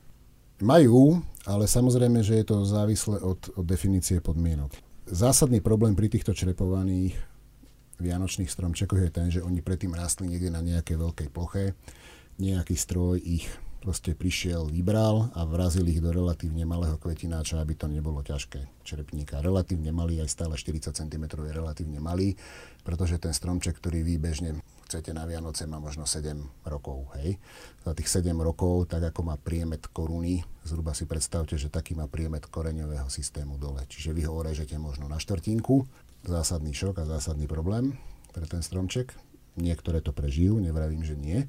[0.58, 4.76] Majú, ale samozrejme, že je to závislé od, od definície podmienok.
[5.08, 7.16] Zásadný problém pri týchto črepovaných
[8.04, 11.72] vianočných stromčekoch je ten, že oni predtým rástli niekde na nejakej veľkej ploche,
[12.38, 13.48] nejaký stroj ich
[13.80, 19.40] proste prišiel, vybral a vrazil ich do relatívne malého kvetináča, aby to nebolo ťažké črepníka.
[19.40, 22.36] Relatívne malý, aj stále 40 cm je relatívne malý,
[22.84, 27.12] pretože ten stromček, ktorý vy bežne chcete na Vianoce, má možno 7 rokov.
[27.20, 27.36] Hej.
[27.84, 32.08] Za tých 7 rokov, tak ako má priemet koruny, zhruba si predstavte, že taký má
[32.08, 33.84] priemet koreňového systému dole.
[33.86, 35.84] Čiže vy ho orežete možno na štvrtinku,
[36.24, 38.00] zásadný šok a zásadný problém
[38.32, 39.12] pre ten stromček.
[39.60, 41.44] Niektoré to prežijú, nevravím, že nie.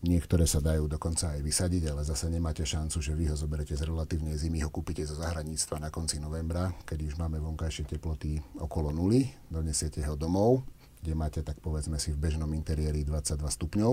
[0.00, 3.84] Niektoré sa dajú dokonca aj vysadiť, ale zase nemáte šancu, že vy ho zoberete z
[3.84, 8.96] relatívnej zimy, ho kúpite zo zahraničstva na konci novembra, keď už máme vonkajšie teploty okolo
[8.96, 10.64] nuly, donesiete ho domov,
[11.00, 13.92] kde máte tak povedzme si v bežnom interiéri 22 stupňov.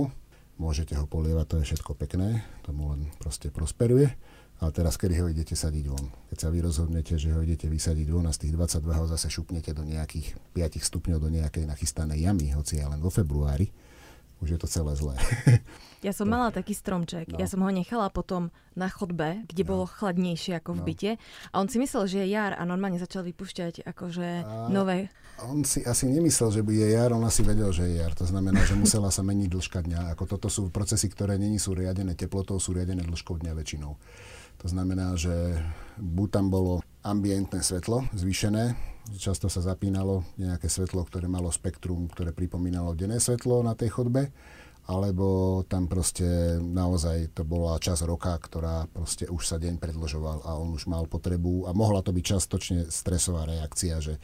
[0.57, 4.09] Môžete ho polievať, to je všetko pekné, tomu len proste prosperuje.
[4.57, 6.09] Ale teraz, kedy ho idete sadiť von?
[6.33, 9.29] Keď sa vy rozhodnete, že ho idete vysadiť von a z tých 22 ho zase
[9.29, 13.69] šupnete do nejakých 5 stupňov, do nejakej nachystanej jamy, hoci je len vo februári,
[14.41, 15.15] už je to celé zlé.
[16.05, 17.33] Ja som mala taký stromček.
[17.33, 17.41] No.
[17.41, 19.69] Ja som ho nechala potom na chodbe, kde no.
[19.73, 20.85] bolo chladnejšie ako v no.
[20.85, 21.11] byte.
[21.49, 25.09] A on si myslel, že je jar a normálne začal vypušťať akože a nové...
[25.41, 28.13] On si asi nemyslel, že bude jar, on asi vedel, že je jar.
[28.17, 30.13] To znamená, že musela sa meniť dĺžka dňa.
[30.17, 33.97] Ako toto sú procesy, ktoré není sú riadené teplotou, sú riadené dĺžkou dňa väčšinou.
[34.61, 35.33] To znamená, že
[35.97, 38.73] buď tam bolo ambientné svetlo zvýšené,
[39.15, 44.27] často sa zapínalo nejaké svetlo, ktoré malo spektrum, ktoré pripomínalo denné svetlo na tej chodbe,
[44.87, 50.55] alebo tam proste naozaj to bola čas roka, ktorá proste už sa deň predlžoval a
[50.55, 54.15] on už mal potrebu a mohla to byť častočne stresová reakcia, že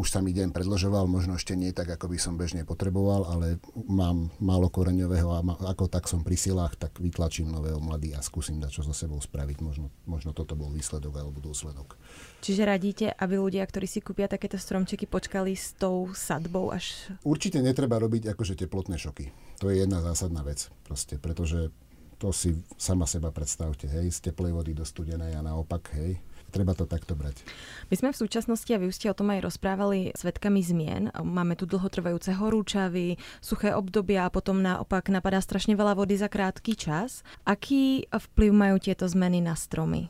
[0.00, 3.60] už sa mi deň predlžoval, možno ešte nie tak, ako by som bežne potreboval, ale
[3.84, 8.56] mám málo koreňového a ako tak som pri silách, tak vytlačím nového mladý a skúsim
[8.56, 9.60] dať čo so sebou spraviť.
[9.60, 12.00] Možno, možno toto bol výsledok alebo dôsledok.
[12.40, 17.12] Čiže radíte, aby ľudia, ktorí si kúpia takéto stromčeky, počkali s tou sadbou až...
[17.20, 19.28] Určite netreba robiť akože teplotné šoky.
[19.60, 21.68] To je jedna zásadná vec, proste, pretože
[22.16, 26.16] to si sama seba predstavte, hej, z teplej vody do studenej a naopak, hej,
[26.48, 27.44] treba to takto brať.
[27.88, 31.12] My sme v súčasnosti, a vy už ste o tom aj rozprávali, svetkami zmien.
[31.12, 36.76] Máme tu dlhotrvajúce horúčavy, suché obdobia a potom naopak napadá strašne veľa vody za krátky
[36.76, 37.20] čas.
[37.44, 40.08] Aký vplyv majú tieto zmeny na stromy?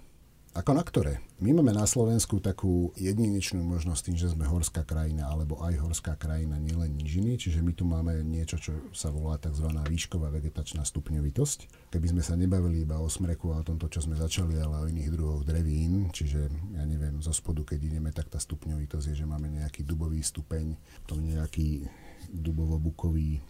[0.55, 1.23] Ako na ktoré?
[1.41, 6.13] My máme na Slovensku takú jedinečnú možnosť tým, že sme horská krajina, alebo aj horská
[6.13, 9.73] krajina, nielen nížiny, čiže my tu máme niečo, čo sa volá tzv.
[9.73, 11.89] výšková vegetačná stupňovitosť.
[11.97, 14.89] Keby sme sa nebavili iba o smreku a o tomto, čo sme začali, ale o
[14.93, 19.25] iných druhoch drevín, čiže ja neviem, zo spodu, keď ideme, tak tá stupňovitosť je, že
[19.25, 20.77] máme nejaký dubový stupeň,
[21.09, 21.89] potom nejaký
[22.37, 23.41] dubovo-bukový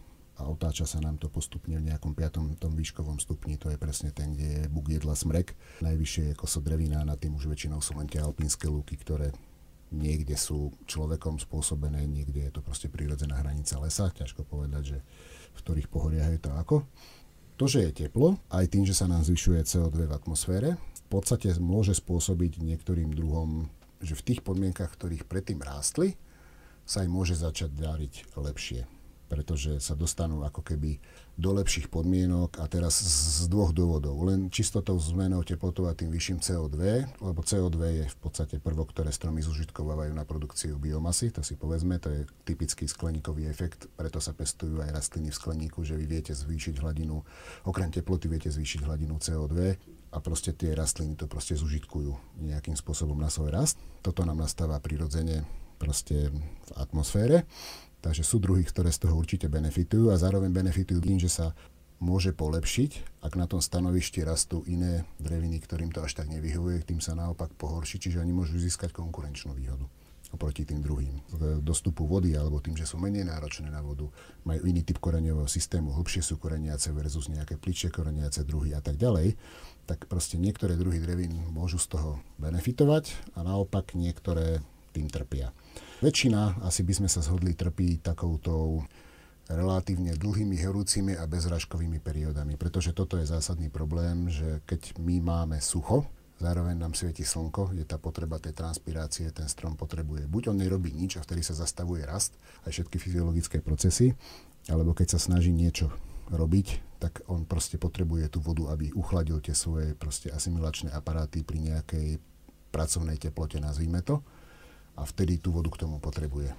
[0.41, 4.09] a otáča sa nám to postupne v nejakom piatom tom výškovom stupni, to je presne
[4.09, 5.53] ten, kde je buk jedla smrek.
[5.85, 9.37] Najvyššie je kosodrevina, na tým už väčšinou sú len tie alpínske lúky, ktoré
[9.93, 14.99] niekde sú človekom spôsobené, niekde je to proste prírodzená hranica lesa, ťažko povedať, že
[15.53, 16.77] v ktorých pohoriach je to ako.
[17.61, 21.53] To, že je teplo, aj tým, že sa nám zvyšuje CO2 v atmosfére, v podstate
[21.61, 23.69] môže spôsobiť niektorým druhom,
[24.01, 26.17] že v tých podmienkach, ktorých predtým rástli,
[26.89, 29.00] sa im môže začať dariť lepšie
[29.31, 30.99] pretože sa dostanú ako keby
[31.39, 34.19] do lepších podmienok a teraz z dvoch dôvodov.
[34.27, 36.77] Len čistotou zmenou teplotou a tým vyšším CO2,
[37.23, 42.03] lebo CO2 je v podstate prvok, ktoré stromy zužitkovávajú na produkciu biomasy, to si povedzme,
[42.03, 46.35] to je typický skleníkový efekt, preto sa pestujú aj rastliny v skleníku, že vy viete
[46.35, 47.23] zvýšiť hladinu,
[47.65, 49.55] okrem teploty viete zvýšiť hladinu CO2
[50.11, 53.79] a proste tie rastliny to proste zužitkujú nejakým spôsobom na svoj rast.
[54.03, 55.47] Toto nám nastáva prirodzene
[55.79, 57.47] proste v atmosfére.
[58.01, 61.53] Takže sú druhy, ktoré z toho určite benefitujú a zároveň benefitujú tým, že sa
[62.01, 67.05] môže polepšiť, ak na tom stanovišti rastú iné dreviny, ktorým to až tak nevyhovuje, tým
[67.05, 69.85] sa naopak pohorší, čiže oni môžu získať konkurenčnú výhodu
[70.31, 71.11] oproti tým druhým.
[71.59, 74.07] Dostupu vody alebo tým, že sú menej náročné na vodu,
[74.47, 78.95] majú iný typ koreňového systému, hlbšie sú koreniace versus nejaké pličie koreniace druhy a tak
[78.95, 79.35] ďalej,
[79.91, 84.63] tak proste niektoré druhy drevín môžu z toho benefitovať a naopak niektoré
[84.95, 85.51] tým trpia.
[86.01, 88.81] Väčšina, asi by sme sa zhodli, trpí takouto
[89.53, 95.61] relatívne dlhými, horúcimi a bezražkovými periódami, pretože toto je zásadný problém, že keď my máme
[95.61, 96.09] sucho,
[96.41, 100.25] zároveň nám svieti slnko, je tá potreba tej transpirácie, ten strom potrebuje.
[100.25, 104.17] Buď on nerobí nič a vtedy sa zastavuje rast, aj všetky fyziologické procesy,
[104.73, 105.93] alebo keď sa snaží niečo
[106.33, 111.61] robiť, tak on proste potrebuje tú vodu, aby uchladil tie svoje proste asimilačné aparáty pri
[111.61, 112.17] nejakej
[112.73, 114.25] pracovnej teplote, nazvime to
[114.97, 116.53] a vtedy tú vodu k tomu potrebuje.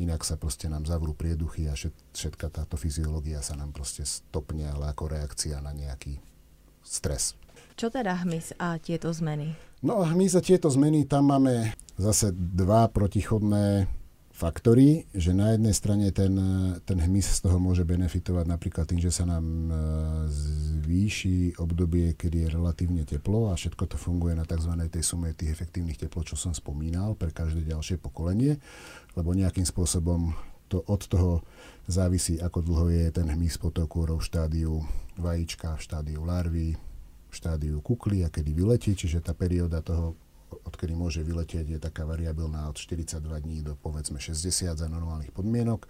[0.00, 4.88] Inak sa proste nám zavrú prieduchy a všetka táto fyziológia sa nám proste stopne, ale
[4.88, 6.16] ako reakcia na nejaký
[6.80, 7.36] stres.
[7.76, 9.52] Čo teda hmyz a tieto zmeny?
[9.84, 13.88] No hmyz a tieto zmeny, tam máme zase dva protichodné
[14.40, 16.32] faktory, že na jednej strane ten,
[16.88, 19.68] ten hmyz z toho môže benefitovať napríklad tým, že sa nám e,
[20.32, 24.72] zvýši obdobie, kedy je relatívne teplo a všetko to funguje na tzv.
[24.88, 28.56] tej sume tých efektívnych teplot, čo som spomínal, pre každé ďalšie pokolenie,
[29.12, 30.32] lebo nejakým spôsobom
[30.72, 31.44] to od toho
[31.84, 34.80] závisí, ako dlho je ten hmyz kôrou v štádiu
[35.20, 36.80] vajíčka, v štádiu larvy,
[37.28, 40.16] v štádiu kukly a kedy vyletí, čiže tá perióda toho
[40.66, 45.86] odkedy môže vyletieť, je taká variabilná od 42 dní do povedzme 60 za normálnych podmienok,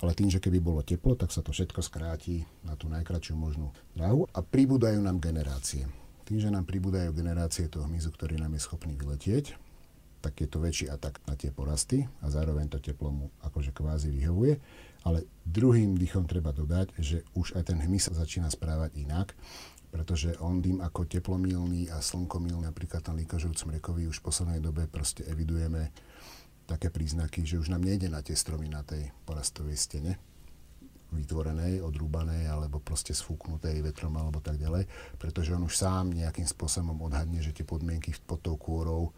[0.00, 3.74] ale tým, že keby bolo teplo, tak sa to všetko skráti na tú najkračšiu možnú
[3.94, 5.86] dráhu a pribúdajú nám generácie.
[6.24, 9.60] Tým, že nám pribúdajú generácie toho hmyzu, ktorý nám je schopný vyletieť,
[10.24, 14.08] tak je to väčší atak na tie porasty a zároveň to teplo mu akože kvázi
[14.08, 14.56] vyhovuje.
[15.04, 19.36] Ale druhým dýchom treba dodať, že už aj ten hmyz sa začína správať inak
[19.94, 24.90] pretože on tým ako teplomilný a slnkomilný, napríklad ten líkožrúc smrekový už v poslednej dobe
[24.90, 25.94] proste evidujeme
[26.66, 30.18] také príznaky, že už nám nejde na tie stromy na tej porastovej stene
[31.14, 34.90] vytvorenej, odrúbanej alebo proste sfúknutej vetrom alebo tak ďalej,
[35.22, 39.14] pretože on už sám nejakým spôsobom odhadne, že tie podmienky pod tou kôrou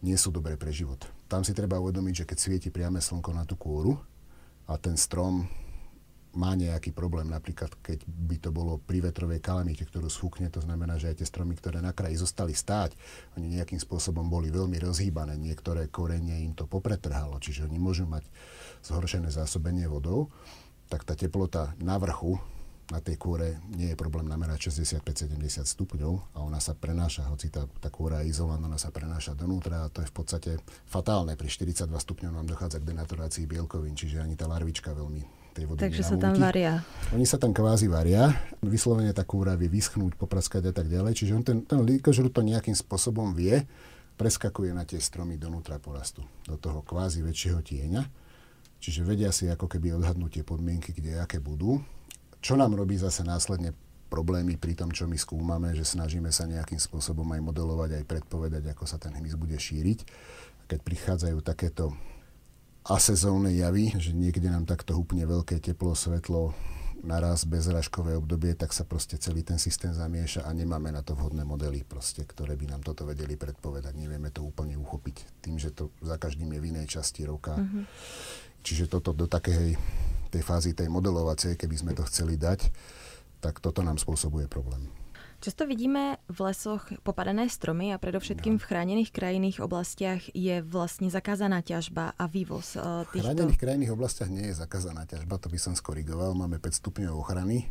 [0.00, 1.04] nie sú dobré pre život.
[1.28, 4.00] Tam si treba uvedomiť, že keď svieti priame slnko na tú kôru
[4.64, 5.44] a ten strom
[6.38, 10.94] má nejaký problém, napríklad keď by to bolo pri vetrovej kalamite, ktorú sfúkne, to znamená,
[10.94, 12.94] že aj tie stromy, ktoré na kraji zostali stáť,
[13.34, 18.22] oni nejakým spôsobom boli veľmi rozhýbané, niektoré korenie im to popretrhalo, čiže oni môžu mať
[18.86, 20.30] zhoršené zásobenie vodou,
[20.86, 22.38] tak tá teplota na vrchu
[22.88, 27.68] na tej kôre nie je problém namerať 65-70 stupňov a ona sa prenáša, hoci tá,
[27.84, 30.50] tá kôra je izolovaná, ona sa prenáša donútra a to je v podstate
[30.88, 31.36] fatálne.
[31.36, 35.82] Pri 42 stupňov nám dochádza k denaturácii bielkovín, čiže ani tá larvička veľmi tej vody
[35.82, 36.86] Takže sa tam varia.
[37.10, 38.30] Oni sa tam kvázi varia,
[38.62, 42.46] vyslovene tá kúra vie vyschnúť, popraskať a tak ďalej, čiže on ten, ten líkožrut to
[42.46, 43.66] nejakým spôsobom vie,
[44.14, 48.02] preskakuje na tie stromy donútra porastu, do toho kvázi väčšieho tieňa.
[48.78, 51.82] Čiže vedia si ako keby odhadnúť tie podmienky, kde aké budú
[52.38, 53.74] čo nám robí zase následne
[54.08, 58.64] problémy pri tom, čo my skúmame, že snažíme sa nejakým spôsobom aj modelovať, aj predpovedať,
[58.72, 60.06] ako sa ten hmyz bude šíriť.
[60.70, 61.92] Keď prichádzajú takéto
[62.88, 66.56] asezónne javy, že niekde nám takto hupne veľké teplo, svetlo,
[67.04, 71.46] naraz bezražkové obdobie, tak sa proste celý ten systém zamieša a nemáme na to vhodné
[71.46, 73.94] modely, proste, ktoré by nám toto vedeli predpovedať.
[73.94, 77.54] Nevieme to úplne uchopiť tým, že to za každým je v inej časti roka.
[77.54, 77.84] Mm-hmm.
[78.66, 79.78] Čiže toto do takej
[80.28, 82.68] tej fázi tej modelovacej, keby sme to chceli dať,
[83.38, 84.90] tak toto nám spôsobuje problém.
[85.38, 88.60] Často vidíme v lesoch popadané stromy a predovšetkým no.
[88.60, 93.22] v chránených krajinných oblastiach je vlastne zakázaná ťažba a vývoz uh, týchto...
[93.22, 96.34] V chránených krajinných oblastiach nie je zakázaná ťažba, to by som skorigoval.
[96.34, 97.70] Máme 5 stupňov ochrany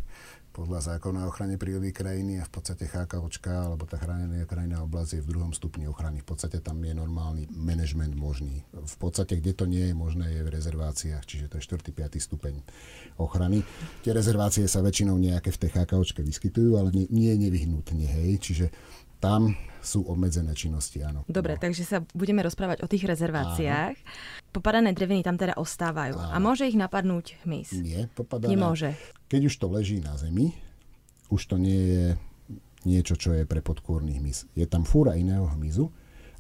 [0.57, 5.21] podľa zákona o ochrane prírody krajiny a v podstate chákavočka alebo tá chránená krajina oblasť
[5.21, 6.25] je v druhom stupni ochrany.
[6.25, 8.65] V podstate tam je normálny manažment možný.
[8.73, 11.93] V podstate, kde to nie je možné, je v rezerváciách, čiže to je 4.
[11.93, 12.17] 5.
[12.17, 12.65] stupeň
[13.21, 13.61] ochrany.
[14.01, 18.41] Tie rezervácie sa väčšinou nejaké v tej chákavočke vyskytujú, ale nie, nie nevyhnutne, hej.
[18.41, 18.65] Čiže
[19.17, 21.23] tam sú obmedzené činnosti, áno.
[21.31, 21.61] Dobre, no.
[21.63, 23.95] takže sa budeme rozprávať o tých rezerváciách.
[23.95, 24.51] Áno.
[24.51, 26.17] Popadané dreviny tam teda ostávajú.
[26.17, 26.33] Áno.
[26.33, 27.71] A môže ich napadnúť hmyz?
[27.77, 28.57] Nie, popadané.
[28.57, 28.99] Nemôže.
[29.31, 30.51] Keď už to leží na zemi,
[31.31, 32.05] už to nie je
[32.87, 34.47] niečo, čo je pre podkôrny hmyz.
[34.55, 35.87] Je tam fúra iného hmyzu,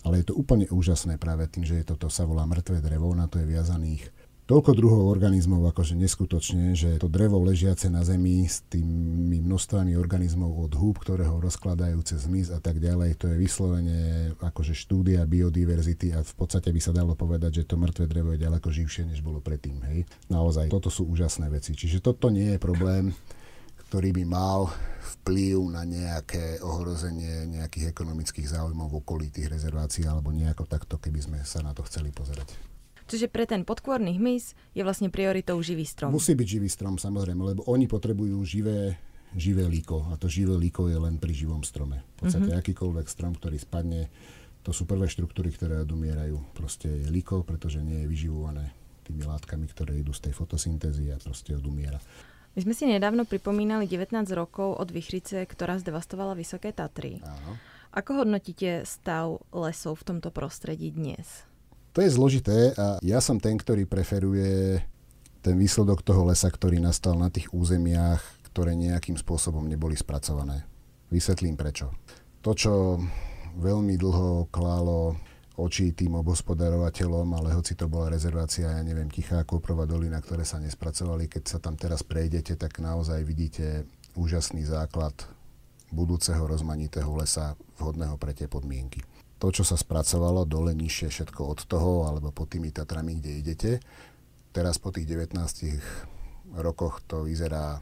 [0.07, 3.27] ale je to úplne úžasné práve tým, že je toto sa volá mŕtve drevo, na
[3.27, 4.07] to je viazaných
[4.47, 10.71] toľko druhov organizmov, akože neskutočne, že to drevo ležiace na zemi s tými množstvami organizmov
[10.71, 13.99] od húb, ktoré ho rozkladajú cez hmyz a tak ďalej, to je vyslovene
[14.39, 18.43] akože štúdia biodiverzity a v podstate by sa dalo povedať, že to mŕtve drevo je
[18.47, 19.83] ďaleko živšie, než bolo predtým.
[19.91, 20.07] Hej.
[20.31, 21.75] Naozaj, toto sú úžasné veci.
[21.75, 23.11] Čiže toto nie je problém,
[23.91, 24.71] ktorý by mal
[25.23, 31.19] vplyv na nejaké ohrozenie nejakých ekonomických záujmov v okolí tých rezervácií alebo nejako takto, keby
[31.19, 32.76] sme sa na to chceli pozerať.
[33.07, 36.11] Čiže pre ten podkôrny hmyz je vlastne prioritou živý strom.
[36.11, 38.99] Musí byť živý strom, samozrejme, lebo oni potrebujú živé,
[39.31, 40.03] živé líko.
[40.11, 42.03] A to živé líko je len pri živom strome.
[42.19, 42.61] V podstate mm-hmm.
[42.67, 44.11] akýkoľvek strom, ktorý spadne,
[44.67, 46.51] to sú prvé štruktúry, ktoré odumierajú.
[46.51, 48.75] Proste je líko, pretože nie je vyživované
[49.07, 52.03] tými látkami, ktoré idú z tej fotosyntézy a proste odumiera.
[52.59, 57.23] My sme si nedávno pripomínali 19 rokov od vychrice, ktorá zdevastovala Vysoké Tatry.
[57.23, 57.55] Áno.
[57.95, 61.46] Ako hodnotíte stav lesov v tomto prostredí dnes?
[61.97, 64.85] To je zložité a ja som ten, ktorý preferuje
[65.41, 68.21] ten výsledok toho lesa, ktorý nastal na tých územiach,
[68.53, 70.61] ktoré nejakým spôsobom neboli spracované.
[71.09, 71.89] Vysvetlím prečo.
[72.45, 73.01] To, čo
[73.57, 75.17] veľmi dlho klálo
[75.57, 80.61] oči tým obospodarovateľom, ale hoci to bola rezervácia, ja neviem, Tichá Koprova dolina, ktoré sa
[80.61, 85.17] nespracovali, keď sa tam teraz prejdete, tak naozaj vidíte úžasný základ
[85.89, 89.01] budúceho rozmanitého lesa vhodného pre tie podmienky
[89.37, 93.71] to, čo sa spracovalo dole nižšie všetko od toho, alebo pod tými Tatrami, kde idete.
[94.53, 95.37] Teraz po tých 19
[96.57, 97.77] rokoch to vyzerá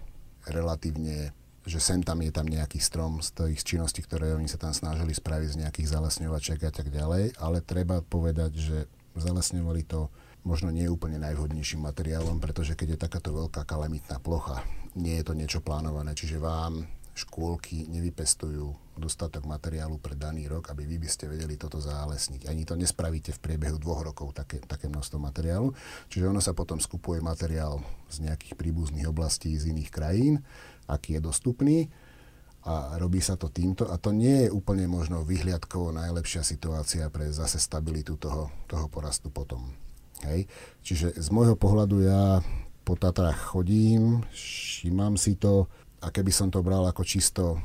[0.45, 1.31] relatívne,
[1.65, 5.15] že sem tam je tam nejaký strom z tých činností, ktoré oni sa tam snažili
[5.15, 8.77] spraviť z nejakých zalesňovačiek a tak ďalej, ale treba povedať, že
[9.15, 10.11] zalesňovali to
[10.45, 14.61] možno nie úplne najvhodnejším materiálom, pretože keď je takáto veľká kalamitná plocha,
[14.93, 16.85] nie je to niečo plánované, čiže vám
[17.15, 22.47] škôlky nevypestujú dostatok materiálu pre daný rok, aby vy by ste vedeli toto zálesniť.
[22.51, 25.71] Ani to nespravíte v priebehu dvoch rokov také, také množstvo materiálu.
[26.11, 27.79] Čiže ono sa potom skupuje materiál
[28.11, 30.43] z nejakých príbuzných oblastí z iných krajín,
[30.91, 31.77] aký je dostupný
[32.65, 37.29] a robí sa to týmto a to nie je úplne možno vyhliadkovo najlepšia situácia pre
[37.29, 39.69] zase stabilitu toho, toho porastu potom.
[40.25, 40.49] Hej.
[40.81, 42.41] Čiže z môjho pohľadu ja
[42.85, 45.69] po Tatrách chodím, všímam si to,
[46.01, 47.59] a keby som to bral ako čisto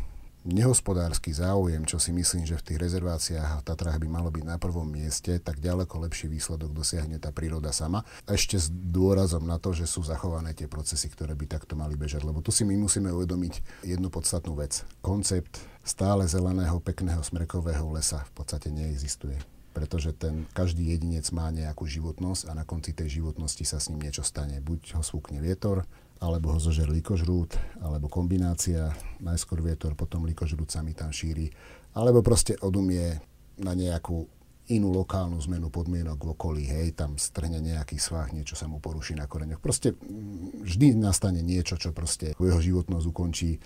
[0.45, 4.57] nehospodársky záujem, čo si myslím, že v tých rezerváciách a Tatrách by malo byť na
[4.57, 8.09] prvom mieste, tak ďaleko lepší výsledok dosiahne tá príroda sama.
[8.25, 12.25] Ešte s dôrazom na to, že sú zachované tie procesy, ktoré by takto mali bežať.
[12.25, 14.81] Lebo tu si my musíme uvedomiť jednu podstatnú vec.
[15.05, 19.37] Koncept stále zeleného, pekného smrekového lesa v podstate neexistuje
[19.71, 24.03] pretože ten každý jedinec má nejakú životnosť a na konci tej životnosti sa s ním
[24.03, 24.59] niečo stane.
[24.59, 25.87] Buď ho svúkne vietor,
[26.21, 28.93] alebo ho zožer likožrút, alebo kombinácia,
[29.25, 31.49] najskôr vietor, potom likožrút sa mi tam šíri,
[31.97, 33.17] alebo proste odumie
[33.57, 34.29] na nejakú
[34.71, 39.19] inú lokálnu zmenu podmienok v okolí, hej, tam strhne nejaký svah, niečo sa mu poruší
[39.19, 39.59] na koreňoch.
[39.59, 43.59] Proste mm, vždy nastane niečo, čo proste jeho životnosť ukončí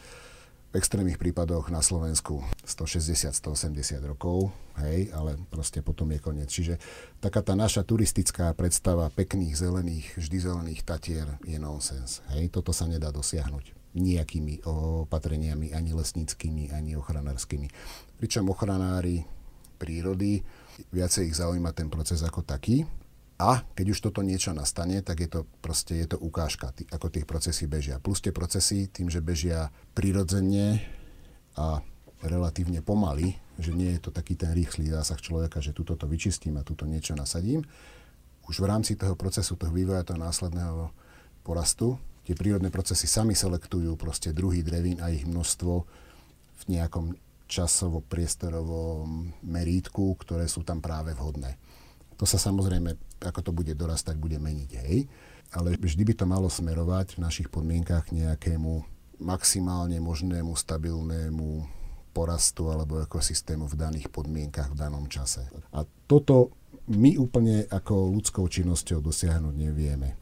[0.75, 4.51] extrémnych prípadoch na Slovensku 160-180 rokov,
[4.83, 6.51] hej, ale proste potom je koniec.
[6.51, 6.83] Čiže
[7.22, 12.27] taká tá naša turistická predstava pekných zelených, vždy zelených tatier je nonsens.
[12.35, 17.70] Hej, toto sa nedá dosiahnuť nejakými opatreniami, ani lesníckými, ani ochranárskymi.
[18.18, 19.22] Pričom ochranári
[19.79, 20.43] prírody
[20.91, 22.83] viacej ich zaujíma ten proces ako taký.
[23.35, 27.11] A keď už toto niečo nastane, tak je to proste je to ukážka, tý, ako
[27.11, 27.99] tých procesy bežia.
[27.99, 30.78] Plus tie procesy tým, že bežia prirodzene
[31.59, 31.82] a
[32.22, 36.62] relatívne pomaly, že nie je to taký ten rýchly zásah človeka, že tuto to vyčistím
[36.62, 37.66] a tuto niečo nasadím.
[38.47, 40.95] Už v rámci toho procesu, toho vývoja, toho následného
[41.43, 45.72] porastu, tie prírodné procesy sami selektujú proste druhy drevín a ich množstvo
[46.55, 51.61] v nejakom časovo-priestorovom merítku, ktoré sú tam práve vhodné.
[52.25, 55.12] To sa samozrejme, ako to bude dorastať, bude meniť, hej.
[55.53, 58.81] Ale vždy by to malo smerovať v našich podmienkach nejakému
[59.20, 61.68] maximálne možnému stabilnému
[62.16, 65.45] porastu alebo ekosystému v daných podmienkach v danom čase.
[65.77, 66.57] A toto
[66.89, 70.16] my úplne ako ľudskou činnosťou dosiahnuť nevieme.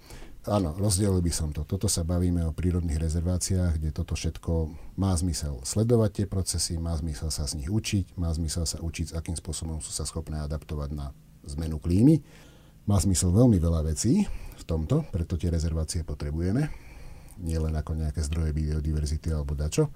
[0.50, 1.62] Áno, rozdielil by som to.
[1.62, 6.98] Toto sa bavíme o prírodných rezerváciách, kde toto všetko má zmysel sledovať tie procesy, má
[6.98, 10.90] zmysel sa z nich učiť, má zmysel sa učiť, akým spôsobom sú sa schopné adaptovať
[10.98, 11.14] na
[11.47, 12.20] zmenu klímy.
[12.86, 14.26] Má zmysel veľmi veľa vecí
[14.59, 16.66] v tomto, preto tie rezervácie potrebujeme.
[17.43, 19.90] Nie len ako nejaké zdroje biodiverzity alebo dačo.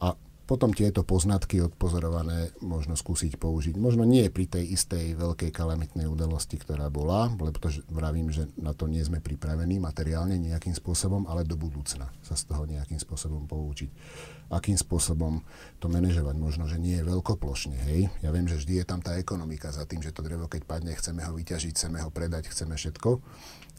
[0.00, 0.14] A
[0.50, 3.78] potom tieto poznatky odpozorované možno skúsiť použiť.
[3.78, 7.54] Možno nie pri tej istej veľkej kalamitnej udalosti, ktorá bola, lebo
[7.86, 12.50] vravím, že na to nie sme pripravení materiálne nejakým spôsobom, ale do budúcna sa z
[12.50, 13.94] toho nejakým spôsobom poučiť.
[14.50, 15.46] Akým spôsobom
[15.78, 18.10] to manažovať, možno, že nie je veľkoplošne, hej.
[18.18, 20.90] Ja viem, že vždy je tam tá ekonomika za tým, že to drevo, keď padne,
[20.98, 23.22] chceme ho vyťažiť, chceme ho predať, chceme všetko.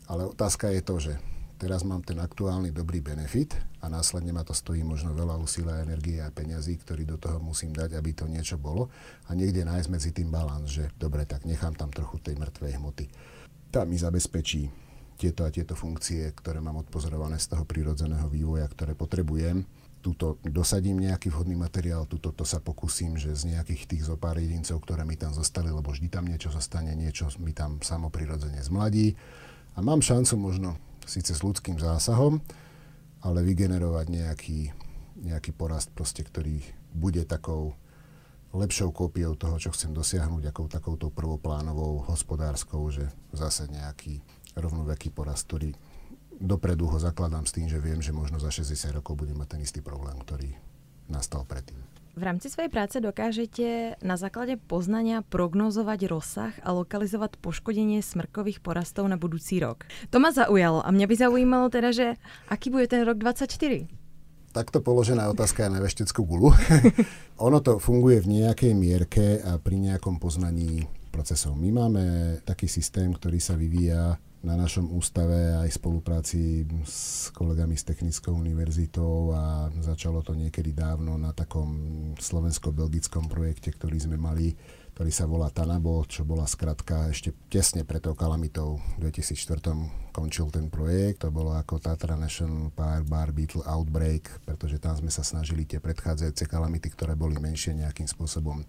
[0.08, 1.14] Ale otázka je to, že
[1.62, 6.18] teraz mám ten aktuálny dobrý benefit a následne ma to stojí možno veľa úsilia, energie
[6.18, 8.90] a peňazí, ktorý do toho musím dať, aby to niečo bolo
[9.30, 13.06] a niekde nájsť medzi tým balans, že dobre, tak nechám tam trochu tej mŕtvej hmoty.
[13.70, 14.74] Tá mi zabezpečí
[15.22, 19.62] tieto a tieto funkcie, ktoré mám odpozorované z toho prírodzeného vývoja, ktoré potrebujem.
[20.02, 24.42] Tuto dosadím nejaký vhodný materiál, tuto to sa pokúsim, že z nejakých tých zo pár
[24.42, 28.66] jedincov, ktoré mi tam zostali, lebo vždy tam niečo zostane, niečo mi tam samo prirodzene
[28.66, 29.14] zmladí.
[29.78, 30.82] A mám šancu možno
[31.12, 32.40] síce s ľudským zásahom,
[33.20, 34.60] ale vygenerovať nejaký,
[35.28, 36.64] nejaký porast, proste, ktorý
[36.96, 37.76] bude takou
[38.56, 44.24] lepšou kópiou toho, čo chcem dosiahnuť, ako takouto prvoplánovou hospodárskou, že zase nejaký
[44.56, 45.76] rovnoveký porast, ktorý
[46.40, 49.62] dopredu ho zakladám s tým, že viem, že možno za 60 rokov budem mať ten
[49.64, 50.52] istý problém, ktorý
[51.08, 51.91] nastal predtým.
[52.12, 59.08] V rámci svojej práce dokážete na základe poznania prognozovať rozsah a lokalizovať poškodenie smrkových porastov
[59.08, 59.88] na budúci rok.
[60.12, 62.08] To ma zaujalo a mňa by zaujímalo teda, že
[62.52, 63.88] aký bude ten rok 24?
[64.52, 66.52] Takto položená otázka je na vešteckú gulu.
[67.48, 71.60] ono to funguje v nejakej mierke a pri nejakom poznaní procesov.
[71.60, 72.04] My máme
[72.48, 76.42] taký systém, ktorý sa vyvíja na našom ústave aj v spolupráci
[76.82, 81.70] s kolegami z Technickou univerzitou a začalo to niekedy dávno na takom
[82.18, 84.58] slovensko-belgickom projekte, ktorý sme mali,
[84.98, 88.82] ktorý sa volá Tanabo, čo bola skratka ešte tesne pred tou kalamitou.
[88.98, 94.82] V 2004 končil ten projekt, to bolo ako Tatra National Park Bar Beetle Outbreak, pretože
[94.82, 98.66] tam sme sa snažili tie predchádzajúce kalamity, ktoré boli menšie nejakým spôsobom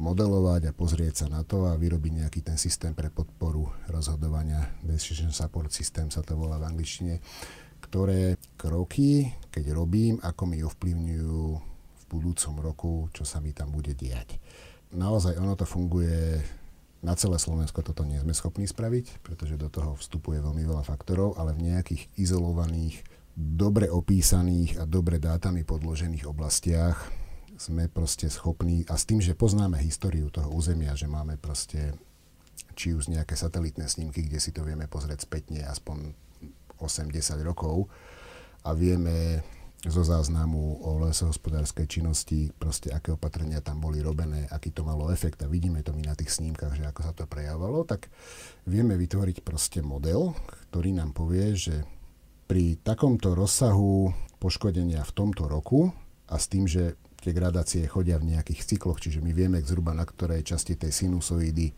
[0.00, 4.72] modelovať a pozrieť sa na to a vyrobiť nejaký ten systém pre podporu rozhodovania.
[4.80, 7.20] Decision Support System sa to volá v angličtine.
[7.82, 11.42] Ktoré kroky, keď robím, ako mi ovplyvňujú
[11.98, 14.40] v budúcom roku, čo sa mi tam bude diať.
[14.92, 16.40] Naozaj ono to funguje
[17.02, 21.34] na celé Slovensko toto nie sme schopní spraviť, pretože do toho vstupuje veľmi veľa faktorov,
[21.34, 23.02] ale v nejakých izolovaných,
[23.34, 27.21] dobre opísaných a dobre dátami podložených oblastiach
[27.62, 31.94] sme proste schopní, a s tým, že poznáme históriu toho územia, že máme proste
[32.74, 36.10] či už nejaké satelitné snímky, kde si to vieme pozrieť spätne aspoň
[36.82, 37.86] 8-10 rokov
[38.66, 39.46] a vieme
[39.82, 45.42] zo záznamu o lesohospodárskej činnosti, proste aké opatrenia tam boli robené, aký to malo efekt.
[45.42, 48.06] A vidíme to my na tých snímkach, že ako sa to prejavovalo, tak
[48.62, 50.38] vieme vytvoriť proste model,
[50.70, 51.82] ktorý nám povie, že
[52.46, 55.90] pri takomto rozsahu poškodenia v tomto roku
[56.30, 60.02] a s tým, že tie gradácie chodia v nejakých cykloch, čiže my vieme zhruba na
[60.02, 61.70] ktorej časti tej sinusoidy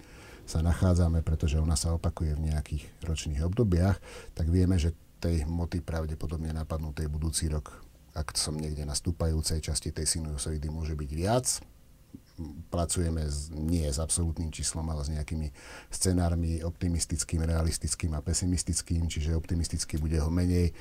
[0.45, 4.01] sa nachádzame, pretože ona sa opakuje v nejakých ročných obdobiach,
[4.32, 7.80] tak vieme, že tej hmoty pravdepodobne napadnú tej budúci rok,
[8.12, 11.64] ak som niekde na stúpajúcej časti tej sinusoidy môže byť viac,
[12.68, 15.55] pracujeme s, nie s absolútnym číslom, ale s nejakými
[15.88, 20.74] scenármi optimistickým, realistickým a pesimistickým, čiže optimisticky bude ho menej.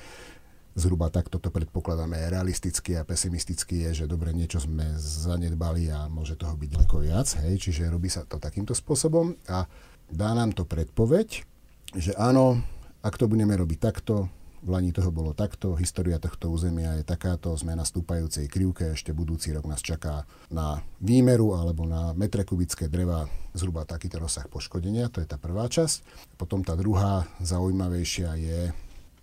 [0.74, 6.34] Zhruba takto to predpokladáme realisticky a pesimisticky je, že dobre, niečo sme zanedbali a môže
[6.34, 9.70] toho byť ďaleko viac, hej, čiže robí sa to takýmto spôsobom a
[10.10, 11.46] dá nám to predpoveď,
[11.94, 12.58] že áno,
[13.06, 14.26] ak to budeme robiť takto,
[14.64, 19.12] v Lani toho bolo takto, história tohto územia je takáto, sme na stúpajúcej krivke, ešte
[19.12, 25.12] budúci rok nás čaká na výmeru alebo na metre kubické dreva zhruba takýto rozsah poškodenia,
[25.12, 26.00] to je tá prvá časť.
[26.40, 28.60] Potom tá druhá zaujímavejšia je,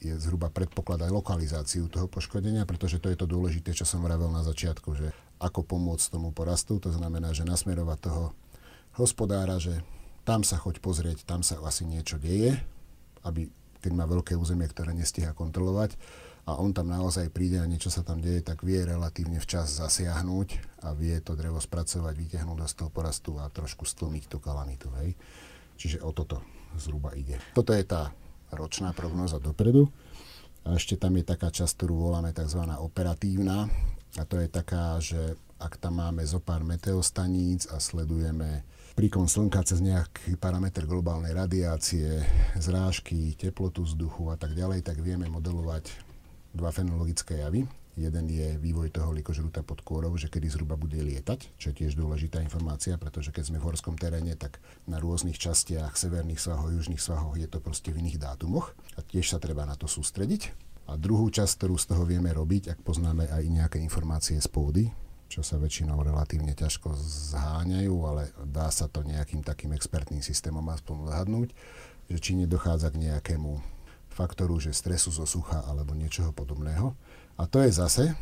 [0.01, 4.33] je zhruba predpoklad aj lokalizáciu toho poškodenia, pretože to je to dôležité, čo som vravel
[4.33, 8.33] na začiatku, že ako pomôcť tomu porastu, to znamená, že nasmerovať toho
[8.97, 9.85] hospodára, že
[10.25, 12.57] tam sa choď pozrieť, tam sa asi niečo deje,
[13.21, 13.49] aby
[13.81, 15.97] keď má veľké územie, ktoré nestíha kontrolovať
[16.45, 20.81] a on tam naozaj príde a niečo sa tam deje, tak vie relatívne včas zasiahnuť
[20.85, 24.89] a vie to drevo spracovať, vytiahnuť z toho porastu a trošku stlmiť tú kalamitu.
[25.01, 25.13] Hej.
[25.77, 26.41] Čiže o toto
[26.77, 27.37] zhruba ide.
[27.53, 28.13] Toto je tá
[28.53, 29.89] ročná prognoza dopredu.
[30.61, 32.61] A ešte tam je taká časť, ktorú voláme tzv.
[32.77, 33.65] operatívna.
[34.19, 39.63] A to je taká, že ak tam máme zo pár meteostaníc a sledujeme príkon slnka
[39.63, 42.21] cez nejaký parameter globálnej radiácie,
[42.59, 45.89] zrážky, teplotu vzduchu a tak ďalej, tak vieme modelovať
[46.51, 47.65] dva fenologické javy.
[48.01, 51.93] Jeden je vývoj toho likožruta pod kôrou, že kedy zhruba bude lietať, čo je tiež
[51.93, 54.57] dôležitá informácia, pretože keď sme v horskom teréne, tak
[54.89, 59.29] na rôznych častiach severných svahov, južných svahov je to proste v iných dátumoch a tiež
[59.29, 60.49] sa treba na to sústrediť.
[60.89, 64.89] A druhú časť, ktorú z toho vieme robiť, ak poznáme aj nejaké informácie z pôdy,
[65.29, 66.97] čo sa väčšinou relatívne ťažko
[67.31, 71.53] zháňajú, ale dá sa to nejakým takým expertným systémom aspoň odhadnúť,
[72.09, 73.61] že či nedochádza k nejakému
[74.11, 76.91] faktoru, že stresu zo sucha alebo niečoho podobného.
[77.41, 78.13] A to je zase,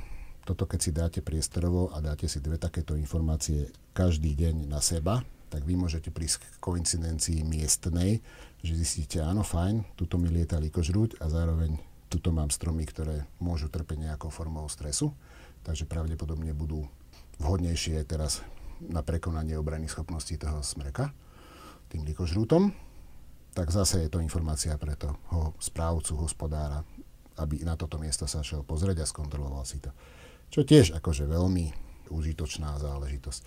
[0.48, 5.28] toto keď si dáte priestorovo a dáte si dve takéto informácie každý deň na seba,
[5.52, 8.24] tak vy môžete prísť k koincidencii miestnej,
[8.64, 11.76] že zistíte, áno, fajn, tuto mi lieta likožrúť a zároveň
[12.08, 15.12] tuto mám stromy, ktoré môžu trpeť nejakou formou stresu,
[15.68, 16.88] takže pravdepodobne budú
[17.44, 18.40] vhodnejšie teraz
[18.80, 21.12] na prekonanie obrany schopností toho smreka,
[21.92, 22.72] tým likožrútom,
[23.52, 25.20] tak zase je to informácia pre toho
[25.60, 26.88] správcu, hospodára,
[27.40, 29.96] aby na toto miesto sa šiel pozrieť a skontroloval si to.
[30.52, 33.42] Čo tiež akože veľmi užitočná záležitosť.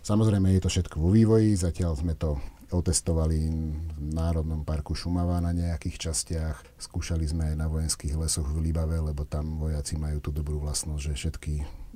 [0.00, 2.40] Samozrejme je to všetko vo vývoji, zatiaľ sme to
[2.72, 8.72] otestovali v Národnom parku Šumava na nejakých častiach, skúšali sme aj na vojenských lesoch v
[8.72, 11.52] Libave, lebo tam vojaci majú tú dobrú vlastnosť, že všetky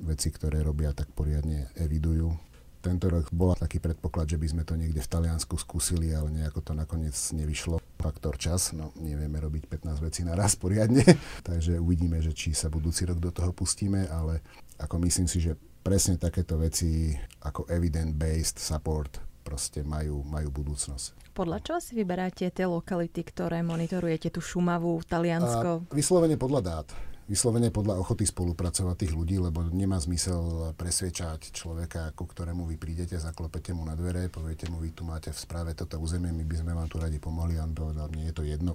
[0.06, 2.49] veci, ktoré robia, tak poriadne evidujú.
[2.80, 6.64] Tento rok bol taký predpoklad, že by sme to niekde v Taliansku skúsili, ale nejako
[6.64, 7.76] to nakoniec nevyšlo.
[8.00, 11.04] Faktor čas, no nevieme robiť 15 vecí naraz poriadne,
[11.48, 14.40] takže uvidíme, že či sa budúci rok do toho pustíme, ale
[14.80, 17.12] ako myslím si, že presne takéto veci
[17.44, 21.36] ako evidence-based support proste majú, majú budúcnosť.
[21.36, 25.88] Podľa čoho si vyberáte tie lokality, ktoré monitorujete, tu Šumavu, Taliansko?
[25.88, 26.88] A vyslovene podľa dát
[27.30, 33.14] vyslovene podľa ochoty spolupracovať tých ľudí, lebo nemá zmysel presviečať človeka, ku ktorému vy prídete,
[33.22, 36.56] zaklopete mu na dvere, poviete mu, vy tu máte v správe toto územie, my by
[36.58, 38.74] sme vám tu radi pomohli, a on povedal, mne je to jedno.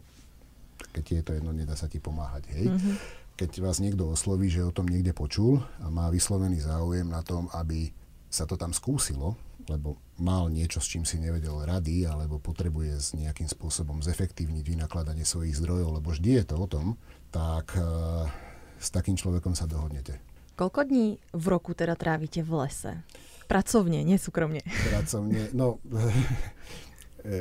[0.96, 2.48] Keď ti je to jedno, nedá sa ti pomáhať.
[2.56, 2.72] Hej?
[2.72, 2.96] Mm-hmm.
[3.36, 7.52] Keď vás niekto osloví, že o tom niekde počul a má vyslovený záujem na tom,
[7.52, 7.92] aby
[8.32, 9.36] sa to tam skúsilo,
[9.70, 15.28] lebo mal niečo, s čím si nevedel rady, alebo potrebuje s nejakým spôsobom zefektívniť vynakladanie
[15.28, 16.88] svojich zdrojov, lebo vždy je to o tom,
[17.34, 18.30] tak uh,
[18.80, 20.22] s takým človekom sa dohodnete.
[20.56, 23.04] Koľko dní v roku teda trávite v lese?
[23.46, 24.64] Pracovne, nie súkromne.
[24.90, 26.00] Pracovne, no e,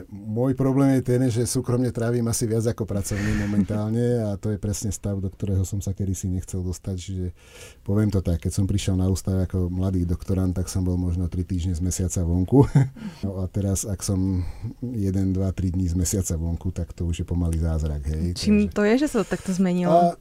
[0.09, 4.59] môj problém je ten, že súkromne trávim asi viac ako pracovne momentálne a to je
[4.59, 6.97] presne stav, do ktorého som sa kedysi nechcel dostať.
[6.97, 7.27] Čiže
[7.85, 11.29] poviem to tak, keď som prišiel na ústav ako mladý doktorant, tak som bol možno
[11.29, 12.65] 3 týždne z mesiaca vonku.
[13.25, 14.45] No a teraz, ak som
[14.85, 14.93] 1,
[15.33, 18.05] 2, 3 dní z mesiaca vonku, tak to už je pomaly zázrak.
[18.05, 18.37] Hej.
[18.37, 18.75] Čím Takže...
[18.77, 19.93] to je, že sa to takto zmenilo?
[19.93, 20.17] A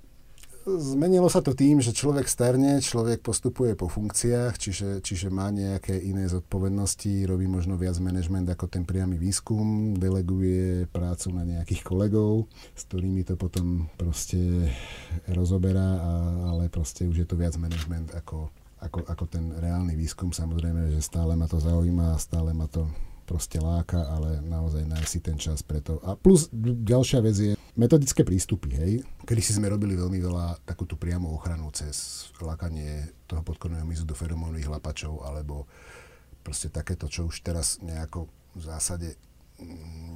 [0.63, 5.91] Zmenilo sa to tým, že človek starne, človek postupuje po funkciách, čiže, čiže má nejaké
[5.91, 12.47] iné zodpovednosti, robí možno viac management ako ten priamy výskum, deleguje prácu na nejakých kolegov,
[12.79, 14.71] s ktorými to potom proste
[15.27, 16.11] rozoberá, a,
[16.55, 18.47] ale proste už je to viac management ako,
[18.79, 20.31] ako, ako ten reálny výskum.
[20.31, 22.87] Samozrejme, že stále ma to zaujíma a stále ma to
[23.23, 25.97] proste láka, ale naozaj nájsť si ten čas preto.
[26.03, 28.93] A plus ďalšia vec je metodické prístupy, hej.
[29.25, 34.13] Kedy si sme robili veľmi veľa takúto priamu ochranu cez lákanie toho podkorného mizu do
[34.13, 35.65] feromónových lapačov, alebo
[36.43, 39.09] proste takéto, čo už teraz nejako v zásade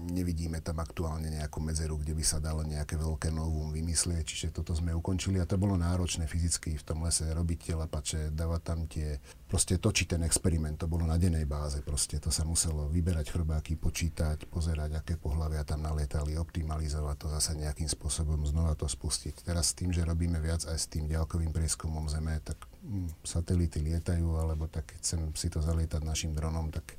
[0.08, 4.72] nevidíme tam aktuálne nejakú medzeru, kde by sa dalo nejaké veľké novum vymyslieť, čiže toto
[4.72, 8.80] sme ukončili a to bolo náročné fyzicky v tom lese robiť tie lapače, dávať tam
[8.88, 9.20] tie,
[9.52, 13.76] proste točiť ten experiment, to bolo na dennej báze, proste to sa muselo vyberať chrobáky,
[13.76, 19.44] počítať, pozerať, aké pohľavia tam nalietali, optimalizovať to zase nejakým spôsobom, znova to spustiť.
[19.44, 23.84] Teraz s tým, že robíme viac aj s tým ďalkovým prieskumom Zeme, tak hm, satelity
[23.84, 26.96] lietajú, alebo tak keď chcem si to zalietať našim dronom, tak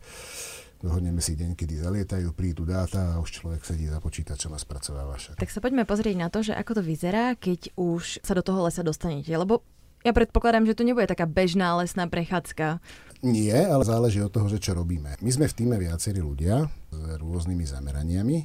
[0.83, 5.19] dohodneme si deň, kedy zalietajú, prídu dáta a už človek sedí za počítačom a spracováva
[5.19, 5.39] však.
[5.39, 8.67] Tak sa poďme pozrieť na to, že ako to vyzerá, keď už sa do toho
[8.67, 9.67] lesa dostanete, lebo
[10.07, 12.79] ja predpokladám, že to nebude taká bežná lesná prechádzka.
[13.27, 15.19] Nie, ale záleží od toho, že čo robíme.
[15.19, 18.39] My sme v týme viacerí ľudia s rôznymi zameraniami,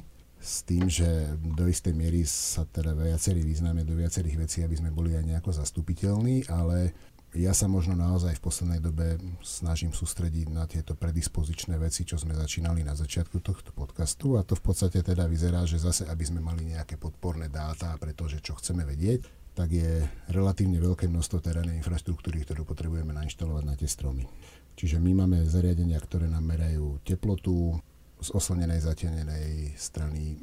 [0.44, 1.08] s tým, že
[1.40, 5.56] do istej miery sa teda viacerí význame do viacerých vecí, aby sme boli aj nejako
[5.56, 6.92] zastupiteľní, ale
[7.34, 12.30] ja sa možno naozaj v poslednej dobe snažím sústrediť na tieto predispozičné veci, čo sme
[12.30, 16.38] začínali na začiatku tohto podcastu a to v podstate teda vyzerá, že zase, aby sme
[16.38, 22.46] mali nejaké podporné dáta, pretože čo chceme vedieť, tak je relatívne veľké množstvo terénnej infraštruktúry,
[22.46, 24.26] ktorú potrebujeme nainštalovať na tie stromy.
[24.74, 27.78] Čiže my máme zariadenia, ktoré nám merajú teplotu,
[28.24, 30.40] z oslnenej zatenenej strany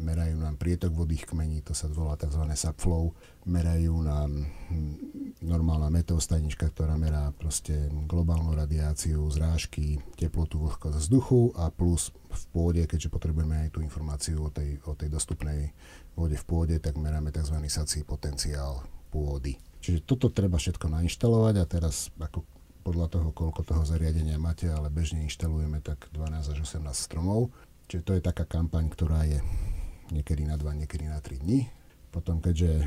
[0.00, 2.40] merajú nám prietok vody kmení, to sa volá tzv.
[2.56, 3.12] subflow,
[3.44, 4.48] merajú nám
[5.56, 12.82] normálna meteostajnička, ktorá merá proste globálnu radiáciu, zrážky, teplotu vlhkosť vzduchu a plus v pôde,
[12.84, 15.72] keďže potrebujeme aj tú informáciu o tej, o tej dostupnej
[16.12, 17.56] vode v pôde, tak meráme tzv.
[17.72, 19.56] sací potenciál pôdy.
[19.80, 22.44] Čiže toto treba všetko nainštalovať a teraz ako
[22.84, 27.48] podľa toho, koľko toho zariadenia máte, ale bežne inštalujeme tak 12 až 18 stromov.
[27.88, 29.40] Čiže to je taká kampaň, ktorá je
[30.12, 31.66] niekedy na 2, niekedy na 3 dní.
[32.12, 32.86] Potom, keďže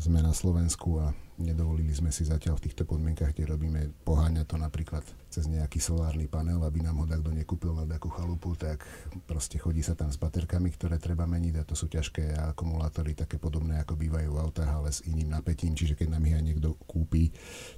[0.00, 4.56] sme na Slovensku a nedovolili sme si zatiaľ v týchto podmienkach, kde robíme, poháňať to
[4.58, 8.82] napríklad cez nejaký solárny panel, aby nám ho takto nekúpil na takú chalupu, tak
[9.24, 13.38] proste chodí sa tam s baterkami, ktoré treba meniť a to sú ťažké akumulátory, také
[13.38, 16.68] podobné ako bývajú v autách, ale s iným napätím, čiže keď nám ich aj niekto
[16.84, 17.30] kúpi,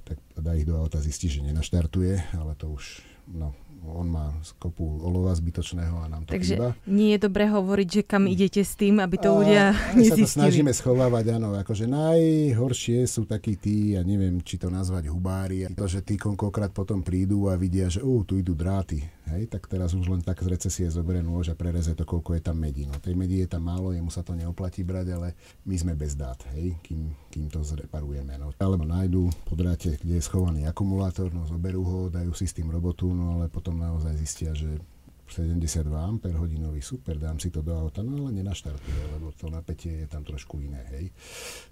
[0.03, 3.53] tak dá ich do auta, zistí, že nenaštartuje, ale to už no,
[3.85, 4.29] on má
[4.61, 6.69] kopu olova zbytočného a nám to Takže chýba.
[6.85, 10.27] nie je dobré hovoriť, že kam idete s tým, aby to ľudia a, nezistili.
[10.27, 15.09] sa to snažíme schovávať, áno, akože najhoršie sú takí tí, ja neviem, či to nazvať
[15.09, 19.01] hubári, to, že tí koľkokrát potom prídu a vidia, že uh, tu idú dráty,
[19.31, 22.41] hej, tak teraz už len tak z recesie zoberie nôž a prereze to, koľko je
[22.43, 22.83] tam medí.
[22.83, 25.27] No tej medí je tam málo, jemu sa to neoplatí brať, ale
[25.63, 28.35] my sme bez dát, hej, kým, kým to zreparujeme.
[28.35, 28.51] No.
[28.59, 32.67] Alebo nájdu po dráte, kde je schovaný akumulátor, no zoberú ho, dajú si s tým
[32.67, 34.83] robotu, no ale potom potom naozaj zistia, že
[35.31, 40.03] 72 Ah hodinový, super, dám si to do auta, no ale nenaštartuje, lebo to napätie
[40.03, 41.07] je tam trošku iné, hej.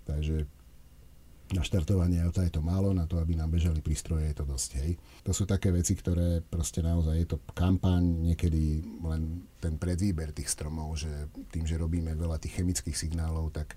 [0.08, 0.48] Takže
[1.52, 4.70] na štartovanie auta je to málo, na to, aby nám bežali prístroje, je to dosť,
[4.80, 4.96] hej.
[5.28, 10.56] To sú také veci, ktoré proste naozaj je to kampaň, niekedy len ten predvýber tých
[10.56, 11.12] stromov, že
[11.52, 13.76] tým, že robíme veľa tých chemických signálov, tak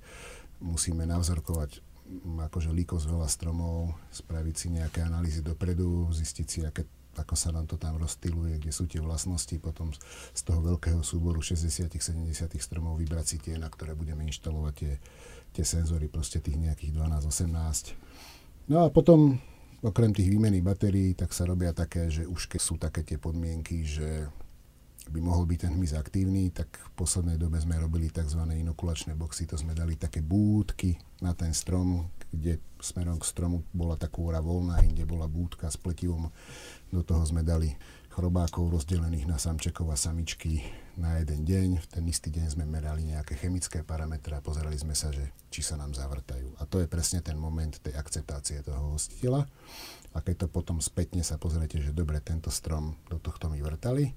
[0.62, 1.83] musíme navzorkovať
[2.23, 6.87] akože líkosť veľa stromov, spraviť si nejaké analýzy dopredu, zistiť si, aké
[7.17, 9.93] ako sa nám to tam rozstyluje, kde sú tie vlastnosti, potom
[10.33, 11.93] z toho veľkého súboru 60-70
[12.59, 14.93] stromov vybrať si tie, na ktoré budeme inštalovať tie,
[15.53, 18.73] tie senzory, proste tých nejakých 12-18.
[18.73, 19.37] No a potom,
[19.85, 23.85] okrem tých výmeny batérií, tak sa robia také, že už keď sú také tie podmienky,
[23.85, 24.33] že
[25.11, 28.39] by mohol byť ten hmyz aktívny, tak v poslednej dobe sme robili tzv.
[28.39, 33.95] inokulačné boxy, to sme dali také búdky na ten strom, kde smerom k stromu bola
[33.95, 36.33] tá kôra voľná, inde bola búdka s pletivom
[36.93, 37.72] do toho sme dali
[38.12, 40.61] chrobákov rozdelených na samčekov a samičky
[41.01, 41.68] na jeden deň.
[41.80, 45.64] V ten istý deň sme merali nejaké chemické parametre a pozerali sme sa, že či
[45.64, 46.61] sa nám zavrtajú.
[46.61, 49.49] A to je presne ten moment tej akceptácie toho hostiteľa.
[50.12, 54.12] A keď to potom spätne sa pozriete, že dobre, tento strom do tohto mi vrtali,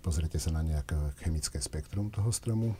[0.00, 2.72] pozrite sa na nejaké chemické spektrum toho stromu,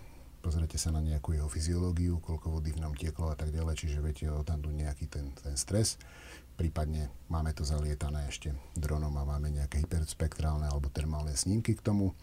[0.47, 3.99] pozrite sa na nejakú jeho fyziológiu, koľko vody v ňom tieklo a tak ďalej, čiže
[3.99, 5.99] viete tam nejaký ten, ten stres
[6.57, 12.17] prípadne máme to zalietané ešte dronom a máme nejaké hyperspektrálne alebo termálne snímky k tomu,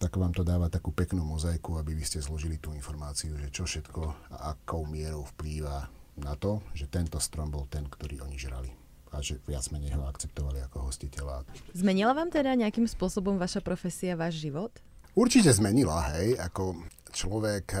[0.00, 3.68] tak vám to dáva takú peknú mozaiku, aby vy ste zložili tú informáciu, že čo
[3.68, 8.72] všetko a akou mierou vplýva na to, že tento strom bol ten, ktorý oni žrali
[9.14, 11.48] a že viac menej ho akceptovali ako hostiteľa.
[11.72, 14.72] Zmenila vám teda nejakým spôsobom vaša profesia, váš život?
[15.16, 16.76] Určite zmenila, hej, ako
[17.08, 17.72] človek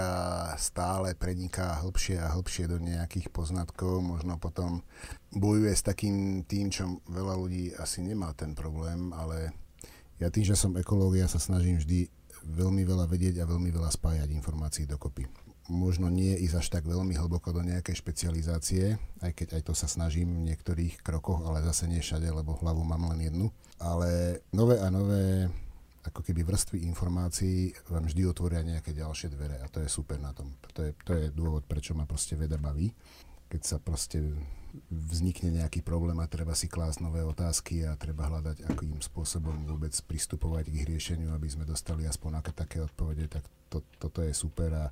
[0.56, 4.80] stále preniká hĺbšie a hĺbšie do nejakých poznatkov, možno potom
[5.36, 9.52] bojuje s takým tým, čo veľa ľudí asi nemá ten problém, ale
[10.16, 12.08] ja tým, že som ekológ, ja sa snažím vždy
[12.56, 15.28] veľmi veľa vedieť a veľmi veľa spájať informácií dokopy.
[15.68, 19.92] Možno nie ísť až tak veľmi hlboko do nejakej špecializácie, aj keď aj to sa
[19.92, 23.52] snažím v niektorých krokoch, ale zase nie všade, lebo hlavu mám len jednu.
[23.76, 25.52] Ale nové a nové
[26.08, 30.30] ako keby vrstvy informácií vám vždy otvoria nejaké ďalšie dvere a to je super na
[30.30, 30.54] tom.
[30.74, 32.94] To je, to je dôvod, prečo ma proste veda baví.
[33.46, 34.22] Keď sa proste
[34.90, 39.94] vznikne nejaký problém a treba si klásť nové otázky a treba hľadať, akým spôsobom vôbec
[40.04, 44.36] pristupovať k ich riešeniu, aby sme dostali aspoň aké také odpovede, tak to, toto je
[44.36, 44.68] super.
[44.74, 44.86] A,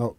[0.00, 0.16] no,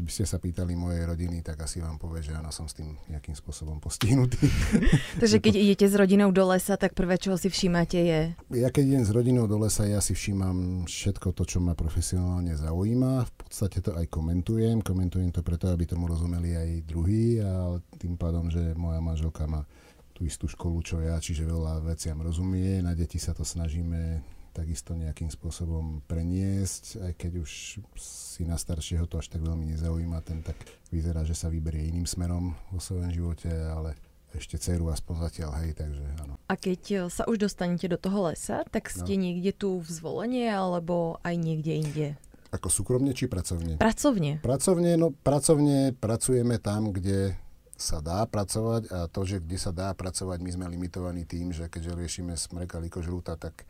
[0.00, 2.96] by ste sa pýtali mojej rodiny, tak asi vám povie, že áno, som s tým
[3.12, 4.40] nejakým spôsobom postihnutý.
[5.22, 8.20] Takže keď idete s rodinou do lesa, tak prvé, čo si všímate je?
[8.56, 12.56] Ja keď idem s rodinou do lesa, ja si všímam všetko to, čo ma profesionálne
[12.56, 13.28] zaujíma.
[13.28, 14.80] V podstate to aj komentujem.
[14.80, 19.68] Komentujem to preto, aby tomu rozumeli aj druhý a tým pádom, že moja manželka má
[20.12, 22.80] tú istú školu, čo ja, čiže veľa veciam rozumie.
[22.80, 24.20] Na deti sa to snažíme
[24.52, 27.50] takisto nejakým spôsobom preniesť, aj keď už
[27.96, 30.56] si na staršieho to až tak veľmi nezaujíma, ten tak
[30.92, 33.96] vyzerá, že sa vyberie iným smerom vo svojom živote, ale
[34.32, 36.40] ešte dceru aspoň zatiaľ, hej, takže áno.
[36.48, 39.22] A keď e, sa už dostanete do toho lesa, tak ste no.
[39.28, 42.08] niekde tu v zvolenie alebo aj niekde inde?
[42.52, 43.80] Ako súkromne či pracovne?
[43.80, 44.40] Pracovne.
[44.44, 47.36] Pracovne, no pracovne pracujeme tam, kde
[47.82, 51.66] sa dá pracovať a to, že kde sa dá pracovať, my sme limitovaní tým, že
[51.66, 53.66] keďže riešime smreka likožrúta, tak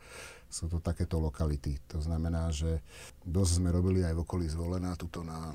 [0.53, 1.81] sú to takéto lokality.
[1.89, 2.85] To znamená, že
[3.25, 5.49] dosť sme robili aj v okolí zvolená, tuto na,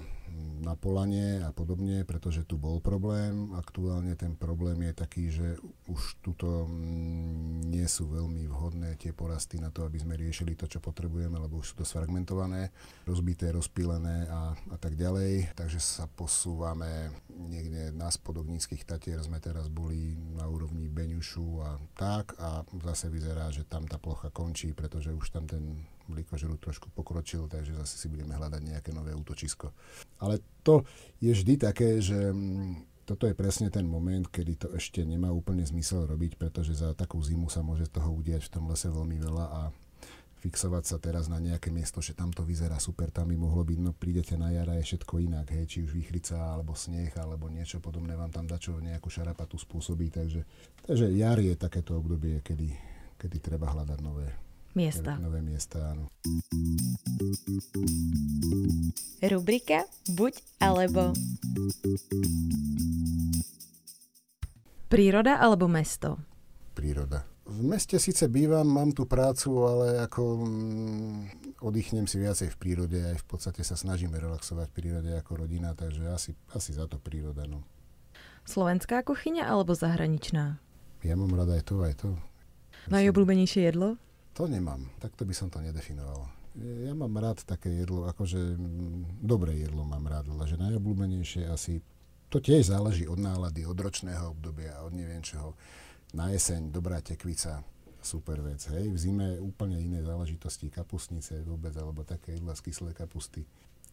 [0.59, 3.55] na Polanie a podobne, pretože tu bol problém.
[3.55, 5.57] Aktuálne ten problém je taký, že
[5.89, 10.67] už tuto mm, nie sú veľmi vhodné tie porasty na to, aby sme riešili to,
[10.67, 12.75] čo potrebujeme, lebo už sú to sfragmentované,
[13.07, 15.55] rozbité, rozpílené a, a tak ďalej.
[15.55, 21.71] Takže sa posúvame niekde na spodok nízkych Tatier sme teraz boli na úrovni Beňušu a
[21.95, 26.89] tak a zase vyzerá, že tam tá plocha končí, pretože už tam ten mlíkožrú trošku
[26.93, 29.71] pokročil, takže zase si budeme hľadať nejaké nové útočisko.
[30.19, 30.83] Ale to
[31.21, 35.65] je vždy také, že mm, toto je presne ten moment, kedy to ešte nemá úplne
[35.65, 39.47] zmysel robiť, pretože za takú zimu sa môže toho udiať v tom lese veľmi veľa
[39.49, 39.61] a
[40.39, 43.91] fixovať sa teraz na nejaké miesto, že tamto vyzerá super, tam by mohlo byť, no
[43.91, 48.15] prídete na jara, je všetko inak, hej, či už vychrica, alebo sneh, alebo niečo podobné
[48.15, 50.47] vám tam dačo nejakú šarapatu spôsobí, takže,
[50.87, 52.71] takže jar je takéto obdobie, kedy,
[53.19, 54.31] kedy treba hľadať nové
[54.75, 55.17] miesta.
[55.23, 56.11] Nové, miesta, áno.
[59.23, 61.13] Rubrika Buď alebo
[64.89, 66.17] Príroda alebo mesto?
[66.73, 71.17] Príroda v meste síce bývam, mám tú prácu, ale ako mm,
[71.65, 75.73] oddychnem si viacej v prírode, aj v podstate sa snažíme relaxovať v prírode ako rodina,
[75.73, 77.49] takže asi, asi za to príroda.
[77.49, 77.65] No.
[78.45, 80.61] Slovenská kuchyňa alebo zahraničná?
[81.01, 82.09] Ja mám rada aj to, aj to.
[82.93, 83.97] Najobľúbenejšie jedlo?
[84.39, 86.31] To nemám, takto by som to nedefinoval.
[86.59, 91.83] Ja mám rád také jedlo, akože mm, dobré jedlo mám rád, ale že najobľúbenejšie asi,
[92.31, 95.59] to tiež záleží od nálady, od ročného obdobia, od neviem čoho
[96.15, 97.67] na jeseň dobrá tekvica,
[97.99, 98.63] super vec.
[98.71, 98.95] Hej.
[98.95, 103.43] V zime úplne iné záležitosti, kapustnice vôbec, alebo také jedla z kyslé kapusty.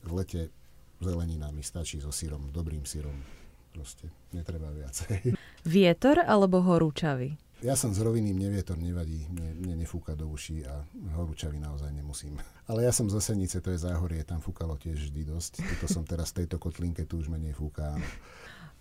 [0.06, 0.54] V lete
[1.02, 3.18] zelenina mi stačí so sírom, dobrým sírom.
[3.74, 5.36] Proste netreba viacej.
[5.68, 7.36] Vietor alebo horúčavy?
[7.64, 10.84] Ja som z roviny, mne vietor nevadí, mne, mne nefúka do uší a
[11.16, 12.36] horúčavy naozaj nemusím.
[12.68, 15.64] Ale ja som z Osenice, to je záhorie, tam fúkalo tiež vždy dosť.
[15.64, 17.96] Tuto som teraz v tejto kotlinke, tu už menej fúka.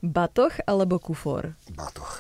[0.05, 1.55] Batoh alebo kufor?
[1.73, 2.13] Batoh.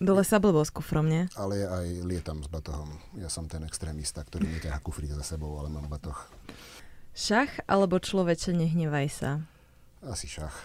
[0.00, 1.28] Dole sa blbo s kufrom, nie?
[1.36, 2.88] Ale ja aj lietam s batohom.
[3.20, 6.16] Ja som ten extrémista, ktorý neťahá kufrík za sebou, ale mám batoh.
[7.14, 9.30] Šach alebo človeče, nehnevaj sa?
[10.02, 10.56] Asi šach.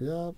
[0.00, 0.32] Ja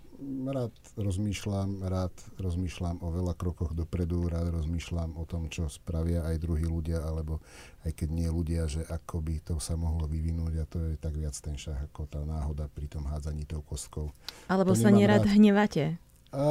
[0.51, 6.43] rád rozmýšľam, rád rozmýšľam o veľa krokoch dopredu, rád rozmýšľam o tom, čo spravia aj
[6.43, 7.39] druhí ľudia, alebo
[7.87, 11.15] aj keď nie ľudia, že ako by to sa mohlo vyvinúť a to je tak
[11.15, 14.11] viac ten šach ako tá náhoda pri tom hádzaní tou kostkou.
[14.51, 15.31] Alebo to sa nerad rád.
[15.31, 15.95] hnevate?
[16.35, 16.43] A,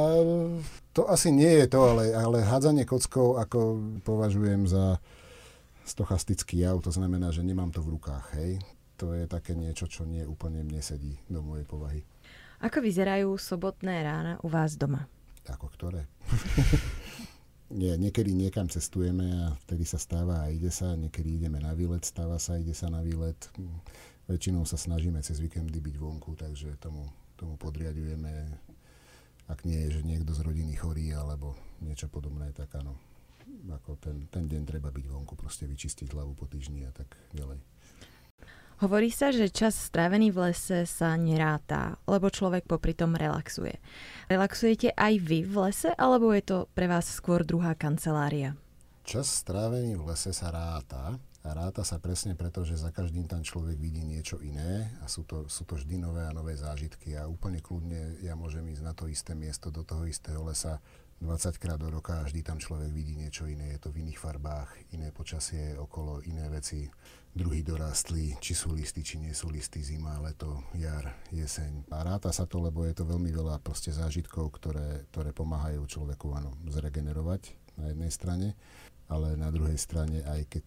[0.96, 4.96] to asi nie je to, ale, ale hádzanie kockou ako považujem za
[5.84, 8.56] stochastický jav, to znamená, že nemám to v rukách, hej.
[8.96, 12.00] To je také niečo, čo nie úplne mne sedí do mojej povahy.
[12.62, 15.10] Ako vyzerajú sobotné rána u vás doma?
[15.50, 16.06] Ako ktoré?
[17.72, 22.04] Nie, niekedy niekam cestujeme a vtedy sa stáva a ide sa, niekedy ideme na výlet,
[22.06, 23.34] stáva sa, ide sa na výlet.
[24.28, 28.30] Väčšinou sa snažíme cez víkendy byť vonku, takže tomu, tomu podriadujeme,
[29.48, 32.94] ak nie je, že niekto z rodiny chorý alebo niečo podobné, tak áno.
[33.72, 37.71] Ako ten, ten deň treba byť vonku, proste vyčistiť hlavu po týždni a tak ďalej.
[38.82, 43.78] Hovorí sa, že čas strávený v lese sa neráta, lebo človek popri tom relaxuje.
[44.26, 48.58] Relaxujete aj vy v lese, alebo je to pre vás skôr druhá kancelária?
[49.06, 51.14] Čas strávený v lese sa ráta.
[51.46, 55.26] A ráta sa presne preto, že za každým tam človek vidí niečo iné a sú
[55.26, 58.94] to, sú to vždy nové a nové zážitky a úplne kľudne ja môžem ísť na
[58.94, 60.78] to isté miesto, do toho istého lesa
[61.22, 64.18] 20 krát do roka a vždy tam človek vidí niečo iné, je to v iných
[64.18, 66.86] farbách, iné počasie okolo, iné veci,
[67.32, 71.88] druhy dorástli, či sú listy, či nie sú listy, zima, leto, jar, jeseň.
[71.88, 76.28] A ráta sa to, lebo je to veľmi veľa proste zážitkov, ktoré, ktoré pomáhajú človeku
[76.36, 78.48] áno, zregenerovať na jednej strane,
[79.08, 80.66] ale na druhej strane, aj keď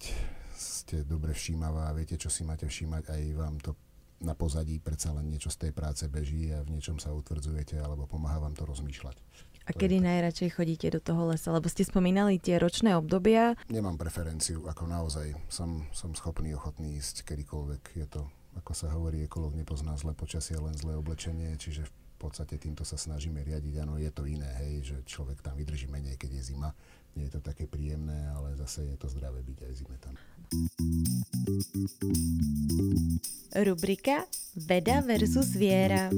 [0.57, 3.77] ste dobre všímavá a viete, čo si máte všímať, aj vám to
[4.23, 8.07] na pozadí predsa len niečo z tej práce beží a v niečom sa utvrdzujete alebo
[8.07, 9.19] pomáha vám to rozmýšľať.
[9.65, 11.49] A kedy najradšej chodíte do toho lesa?
[11.49, 13.57] Lebo ste spomínali tie ročné obdobia.
[13.65, 15.33] Nemám preferenciu, ako naozaj.
[15.49, 17.97] Som, som schopný, ochotný ísť kedykoľvek.
[17.97, 18.29] Je to,
[18.61, 21.91] ako sa hovorí, ekolog nepozná zlé počasie, len zlé oblečenie, čiže v
[22.21, 23.81] podstate týmto sa snažíme riadiť.
[23.81, 26.69] Áno, je to iné, hej, že človek tam vydrží menej, keď je zima.
[27.17, 30.13] Nie je to také príjemné, ale zase je to zdravé byť aj zime tam.
[33.55, 36.11] Rubrika Veda versus viera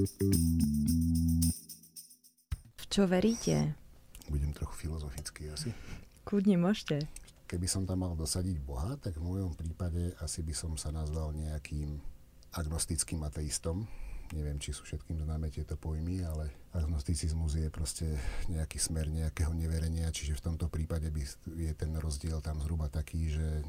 [2.97, 3.77] čo veríte?
[4.25, 5.69] Budem trochu filozofický asi.
[6.25, 7.05] Kudne môžete.
[7.45, 11.29] Keby som tam mal dosadiť Boha, tak v mojom prípade asi by som sa nazval
[11.37, 12.01] nejakým
[12.57, 13.85] agnostickým ateistom.
[14.33, 18.17] Neviem, či sú všetkým známe tieto pojmy, ale agnosticizmus je proste
[18.49, 21.21] nejaký smer nejakého neverenia, čiže v tomto prípade by
[21.53, 23.61] je ten rozdiel tam zhruba taký, že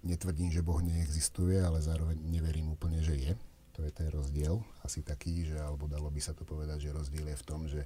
[0.00, 3.32] netvrdím, že Boh neexistuje, ale zároveň neverím úplne, že je.
[3.76, 7.28] To je ten rozdiel, asi taký, že, alebo dalo by sa to povedať, že rozdiel
[7.28, 7.84] je v tom, že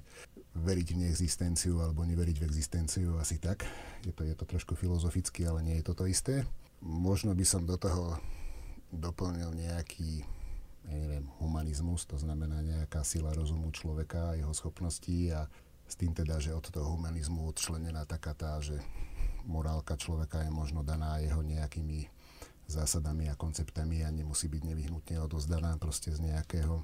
[0.55, 3.67] veriť v neexistenciu alebo neveriť v existenciu, asi tak.
[4.07, 6.47] Je to, je to trošku filozoficky, ale nie je to to isté.
[6.79, 8.15] Možno by som do toho
[8.95, 10.23] doplnil nejaký
[10.87, 15.45] ja neviem, humanizmus, to znamená nejaká sila rozumu človeka a jeho schopností a
[15.85, 18.79] s tým teda, že od toho humanizmu odčlenená taká tá, že
[19.45, 22.07] morálka človeka je možno daná jeho nejakými
[22.71, 26.79] zásadami a konceptami a nemusí byť nevyhnutne odozdaná proste z nejakého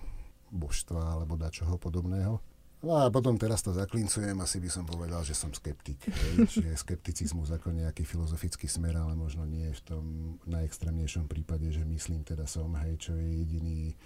[0.52, 2.44] božstva alebo dačoho podobného.
[2.78, 5.98] No a potom teraz to zaklincujem, asi by som povedal, že som skeptik.
[6.46, 10.04] Čiže skepticizmus ako nejaký filozofický smer, ale možno nie v tom
[10.46, 13.98] najextrémnejšom prípade, že myslím teda som, hej, čo je jediný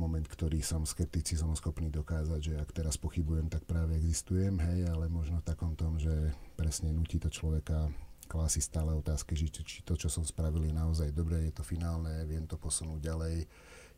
[0.00, 5.12] moment, ktorý som skepticizmom schopný dokázať, že ak teraz pochybujem, tak práve existujem, hej, ale
[5.12, 7.92] možno v takom tom, že presne nutí to človeka
[8.30, 12.22] klási stále otázky, že či to, čo som spravil, je naozaj dobré, je to finálne,
[12.30, 13.50] viem to posunúť ďalej,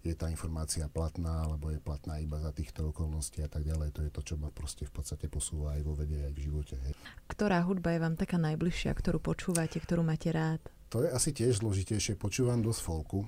[0.03, 3.95] je tá informácia platná, alebo je platná iba za týchto okolností a tak ďalej.
[3.95, 6.75] To je to, čo ma proste v podstate posúva aj vo vede, aj v živote.
[6.75, 6.95] Hej.
[7.31, 10.59] Ktorá hudba je vám taká najbližšia, ktorú počúvate, ktorú máte rád?
[10.91, 12.19] To je asi tiež zložitejšie.
[12.19, 13.23] Počúvam dosť folku,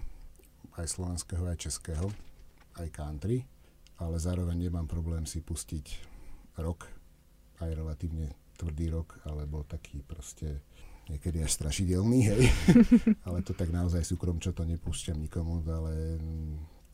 [0.75, 2.11] aj slovenského, aj českého,
[2.75, 3.47] aj country,
[4.03, 5.87] ale zároveň nemám problém si pustiť
[6.59, 6.91] rok,
[7.63, 10.59] aj relatívne tvrdý rok, alebo taký proste
[11.09, 12.45] niekedy až strašidelný, hej.
[13.27, 16.21] ale to tak naozaj súkrom, čo to nepúšťam nikomu, ale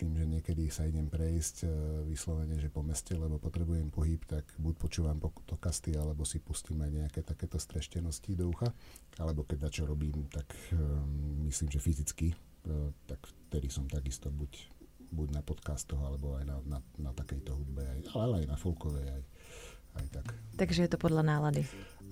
[0.00, 1.68] tým, že niekedy sa idem prejsť e,
[2.08, 6.90] vyslovene, že po meste, lebo potrebujem pohyb, tak buď počúvam podcasty, alebo si pustím aj
[7.04, 8.72] nejaké takéto streštenosti do ucha,
[9.20, 13.20] alebo keď čo robím, tak um, myslím, že fyzicky, uh, tak
[13.52, 14.72] vtedy som takisto buď,
[15.12, 19.04] buď na podcastoch, alebo aj na, na, na takejto hudbe, aj, ale aj na folkovej,
[19.04, 19.22] aj,
[19.96, 20.26] aj tak.
[20.60, 21.64] Takže je to podľa nálady.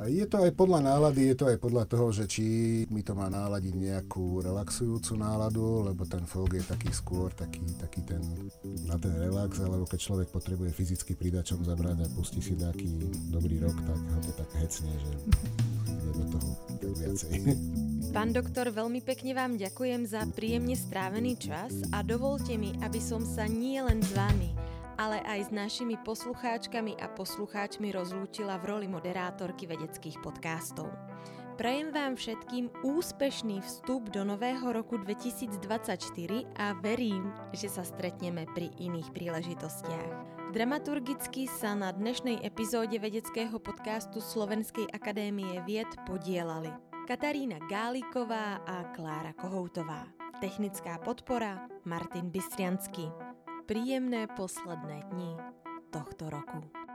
[0.06, 2.44] Je to aj podľa nálady, je to aj podľa toho, že či
[2.86, 8.06] mi to má náladiť nejakú relaxujúcu náladu, lebo ten folk je taký skôr taký, taký
[8.06, 8.22] ten,
[8.86, 13.58] na ten relax, alebo keď človek potrebuje fyzicky pridačom zabrať a pustí si nejaký dobrý
[13.58, 15.12] rok, tak ho to tak hecne, že
[15.90, 17.32] ide do toho tak viacej.
[18.14, 23.26] Pán doktor, veľmi pekne vám ďakujem za príjemne strávený čas a dovolte mi, aby som
[23.26, 28.86] sa nie len s vami, ale aj s našimi poslucháčkami a poslucháčmi rozlúčila v roli
[28.90, 30.90] moderátorky vedeckých podcastov.
[31.58, 35.98] Prajem vám všetkým úspešný vstup do nového roku 2024
[36.54, 40.10] a verím, že sa stretneme pri iných príležitostiach.
[40.54, 46.70] Dramaturgicky sa na dnešnej epizóde vedeckého podcastu Slovenskej akadémie vied podielali
[47.10, 50.06] Katarína Gáliková a Klára Kohoutová.
[50.38, 53.10] Technická podpora Martin Bystriansky
[53.68, 55.36] príjemné posledné dni
[55.92, 56.87] tohto roku.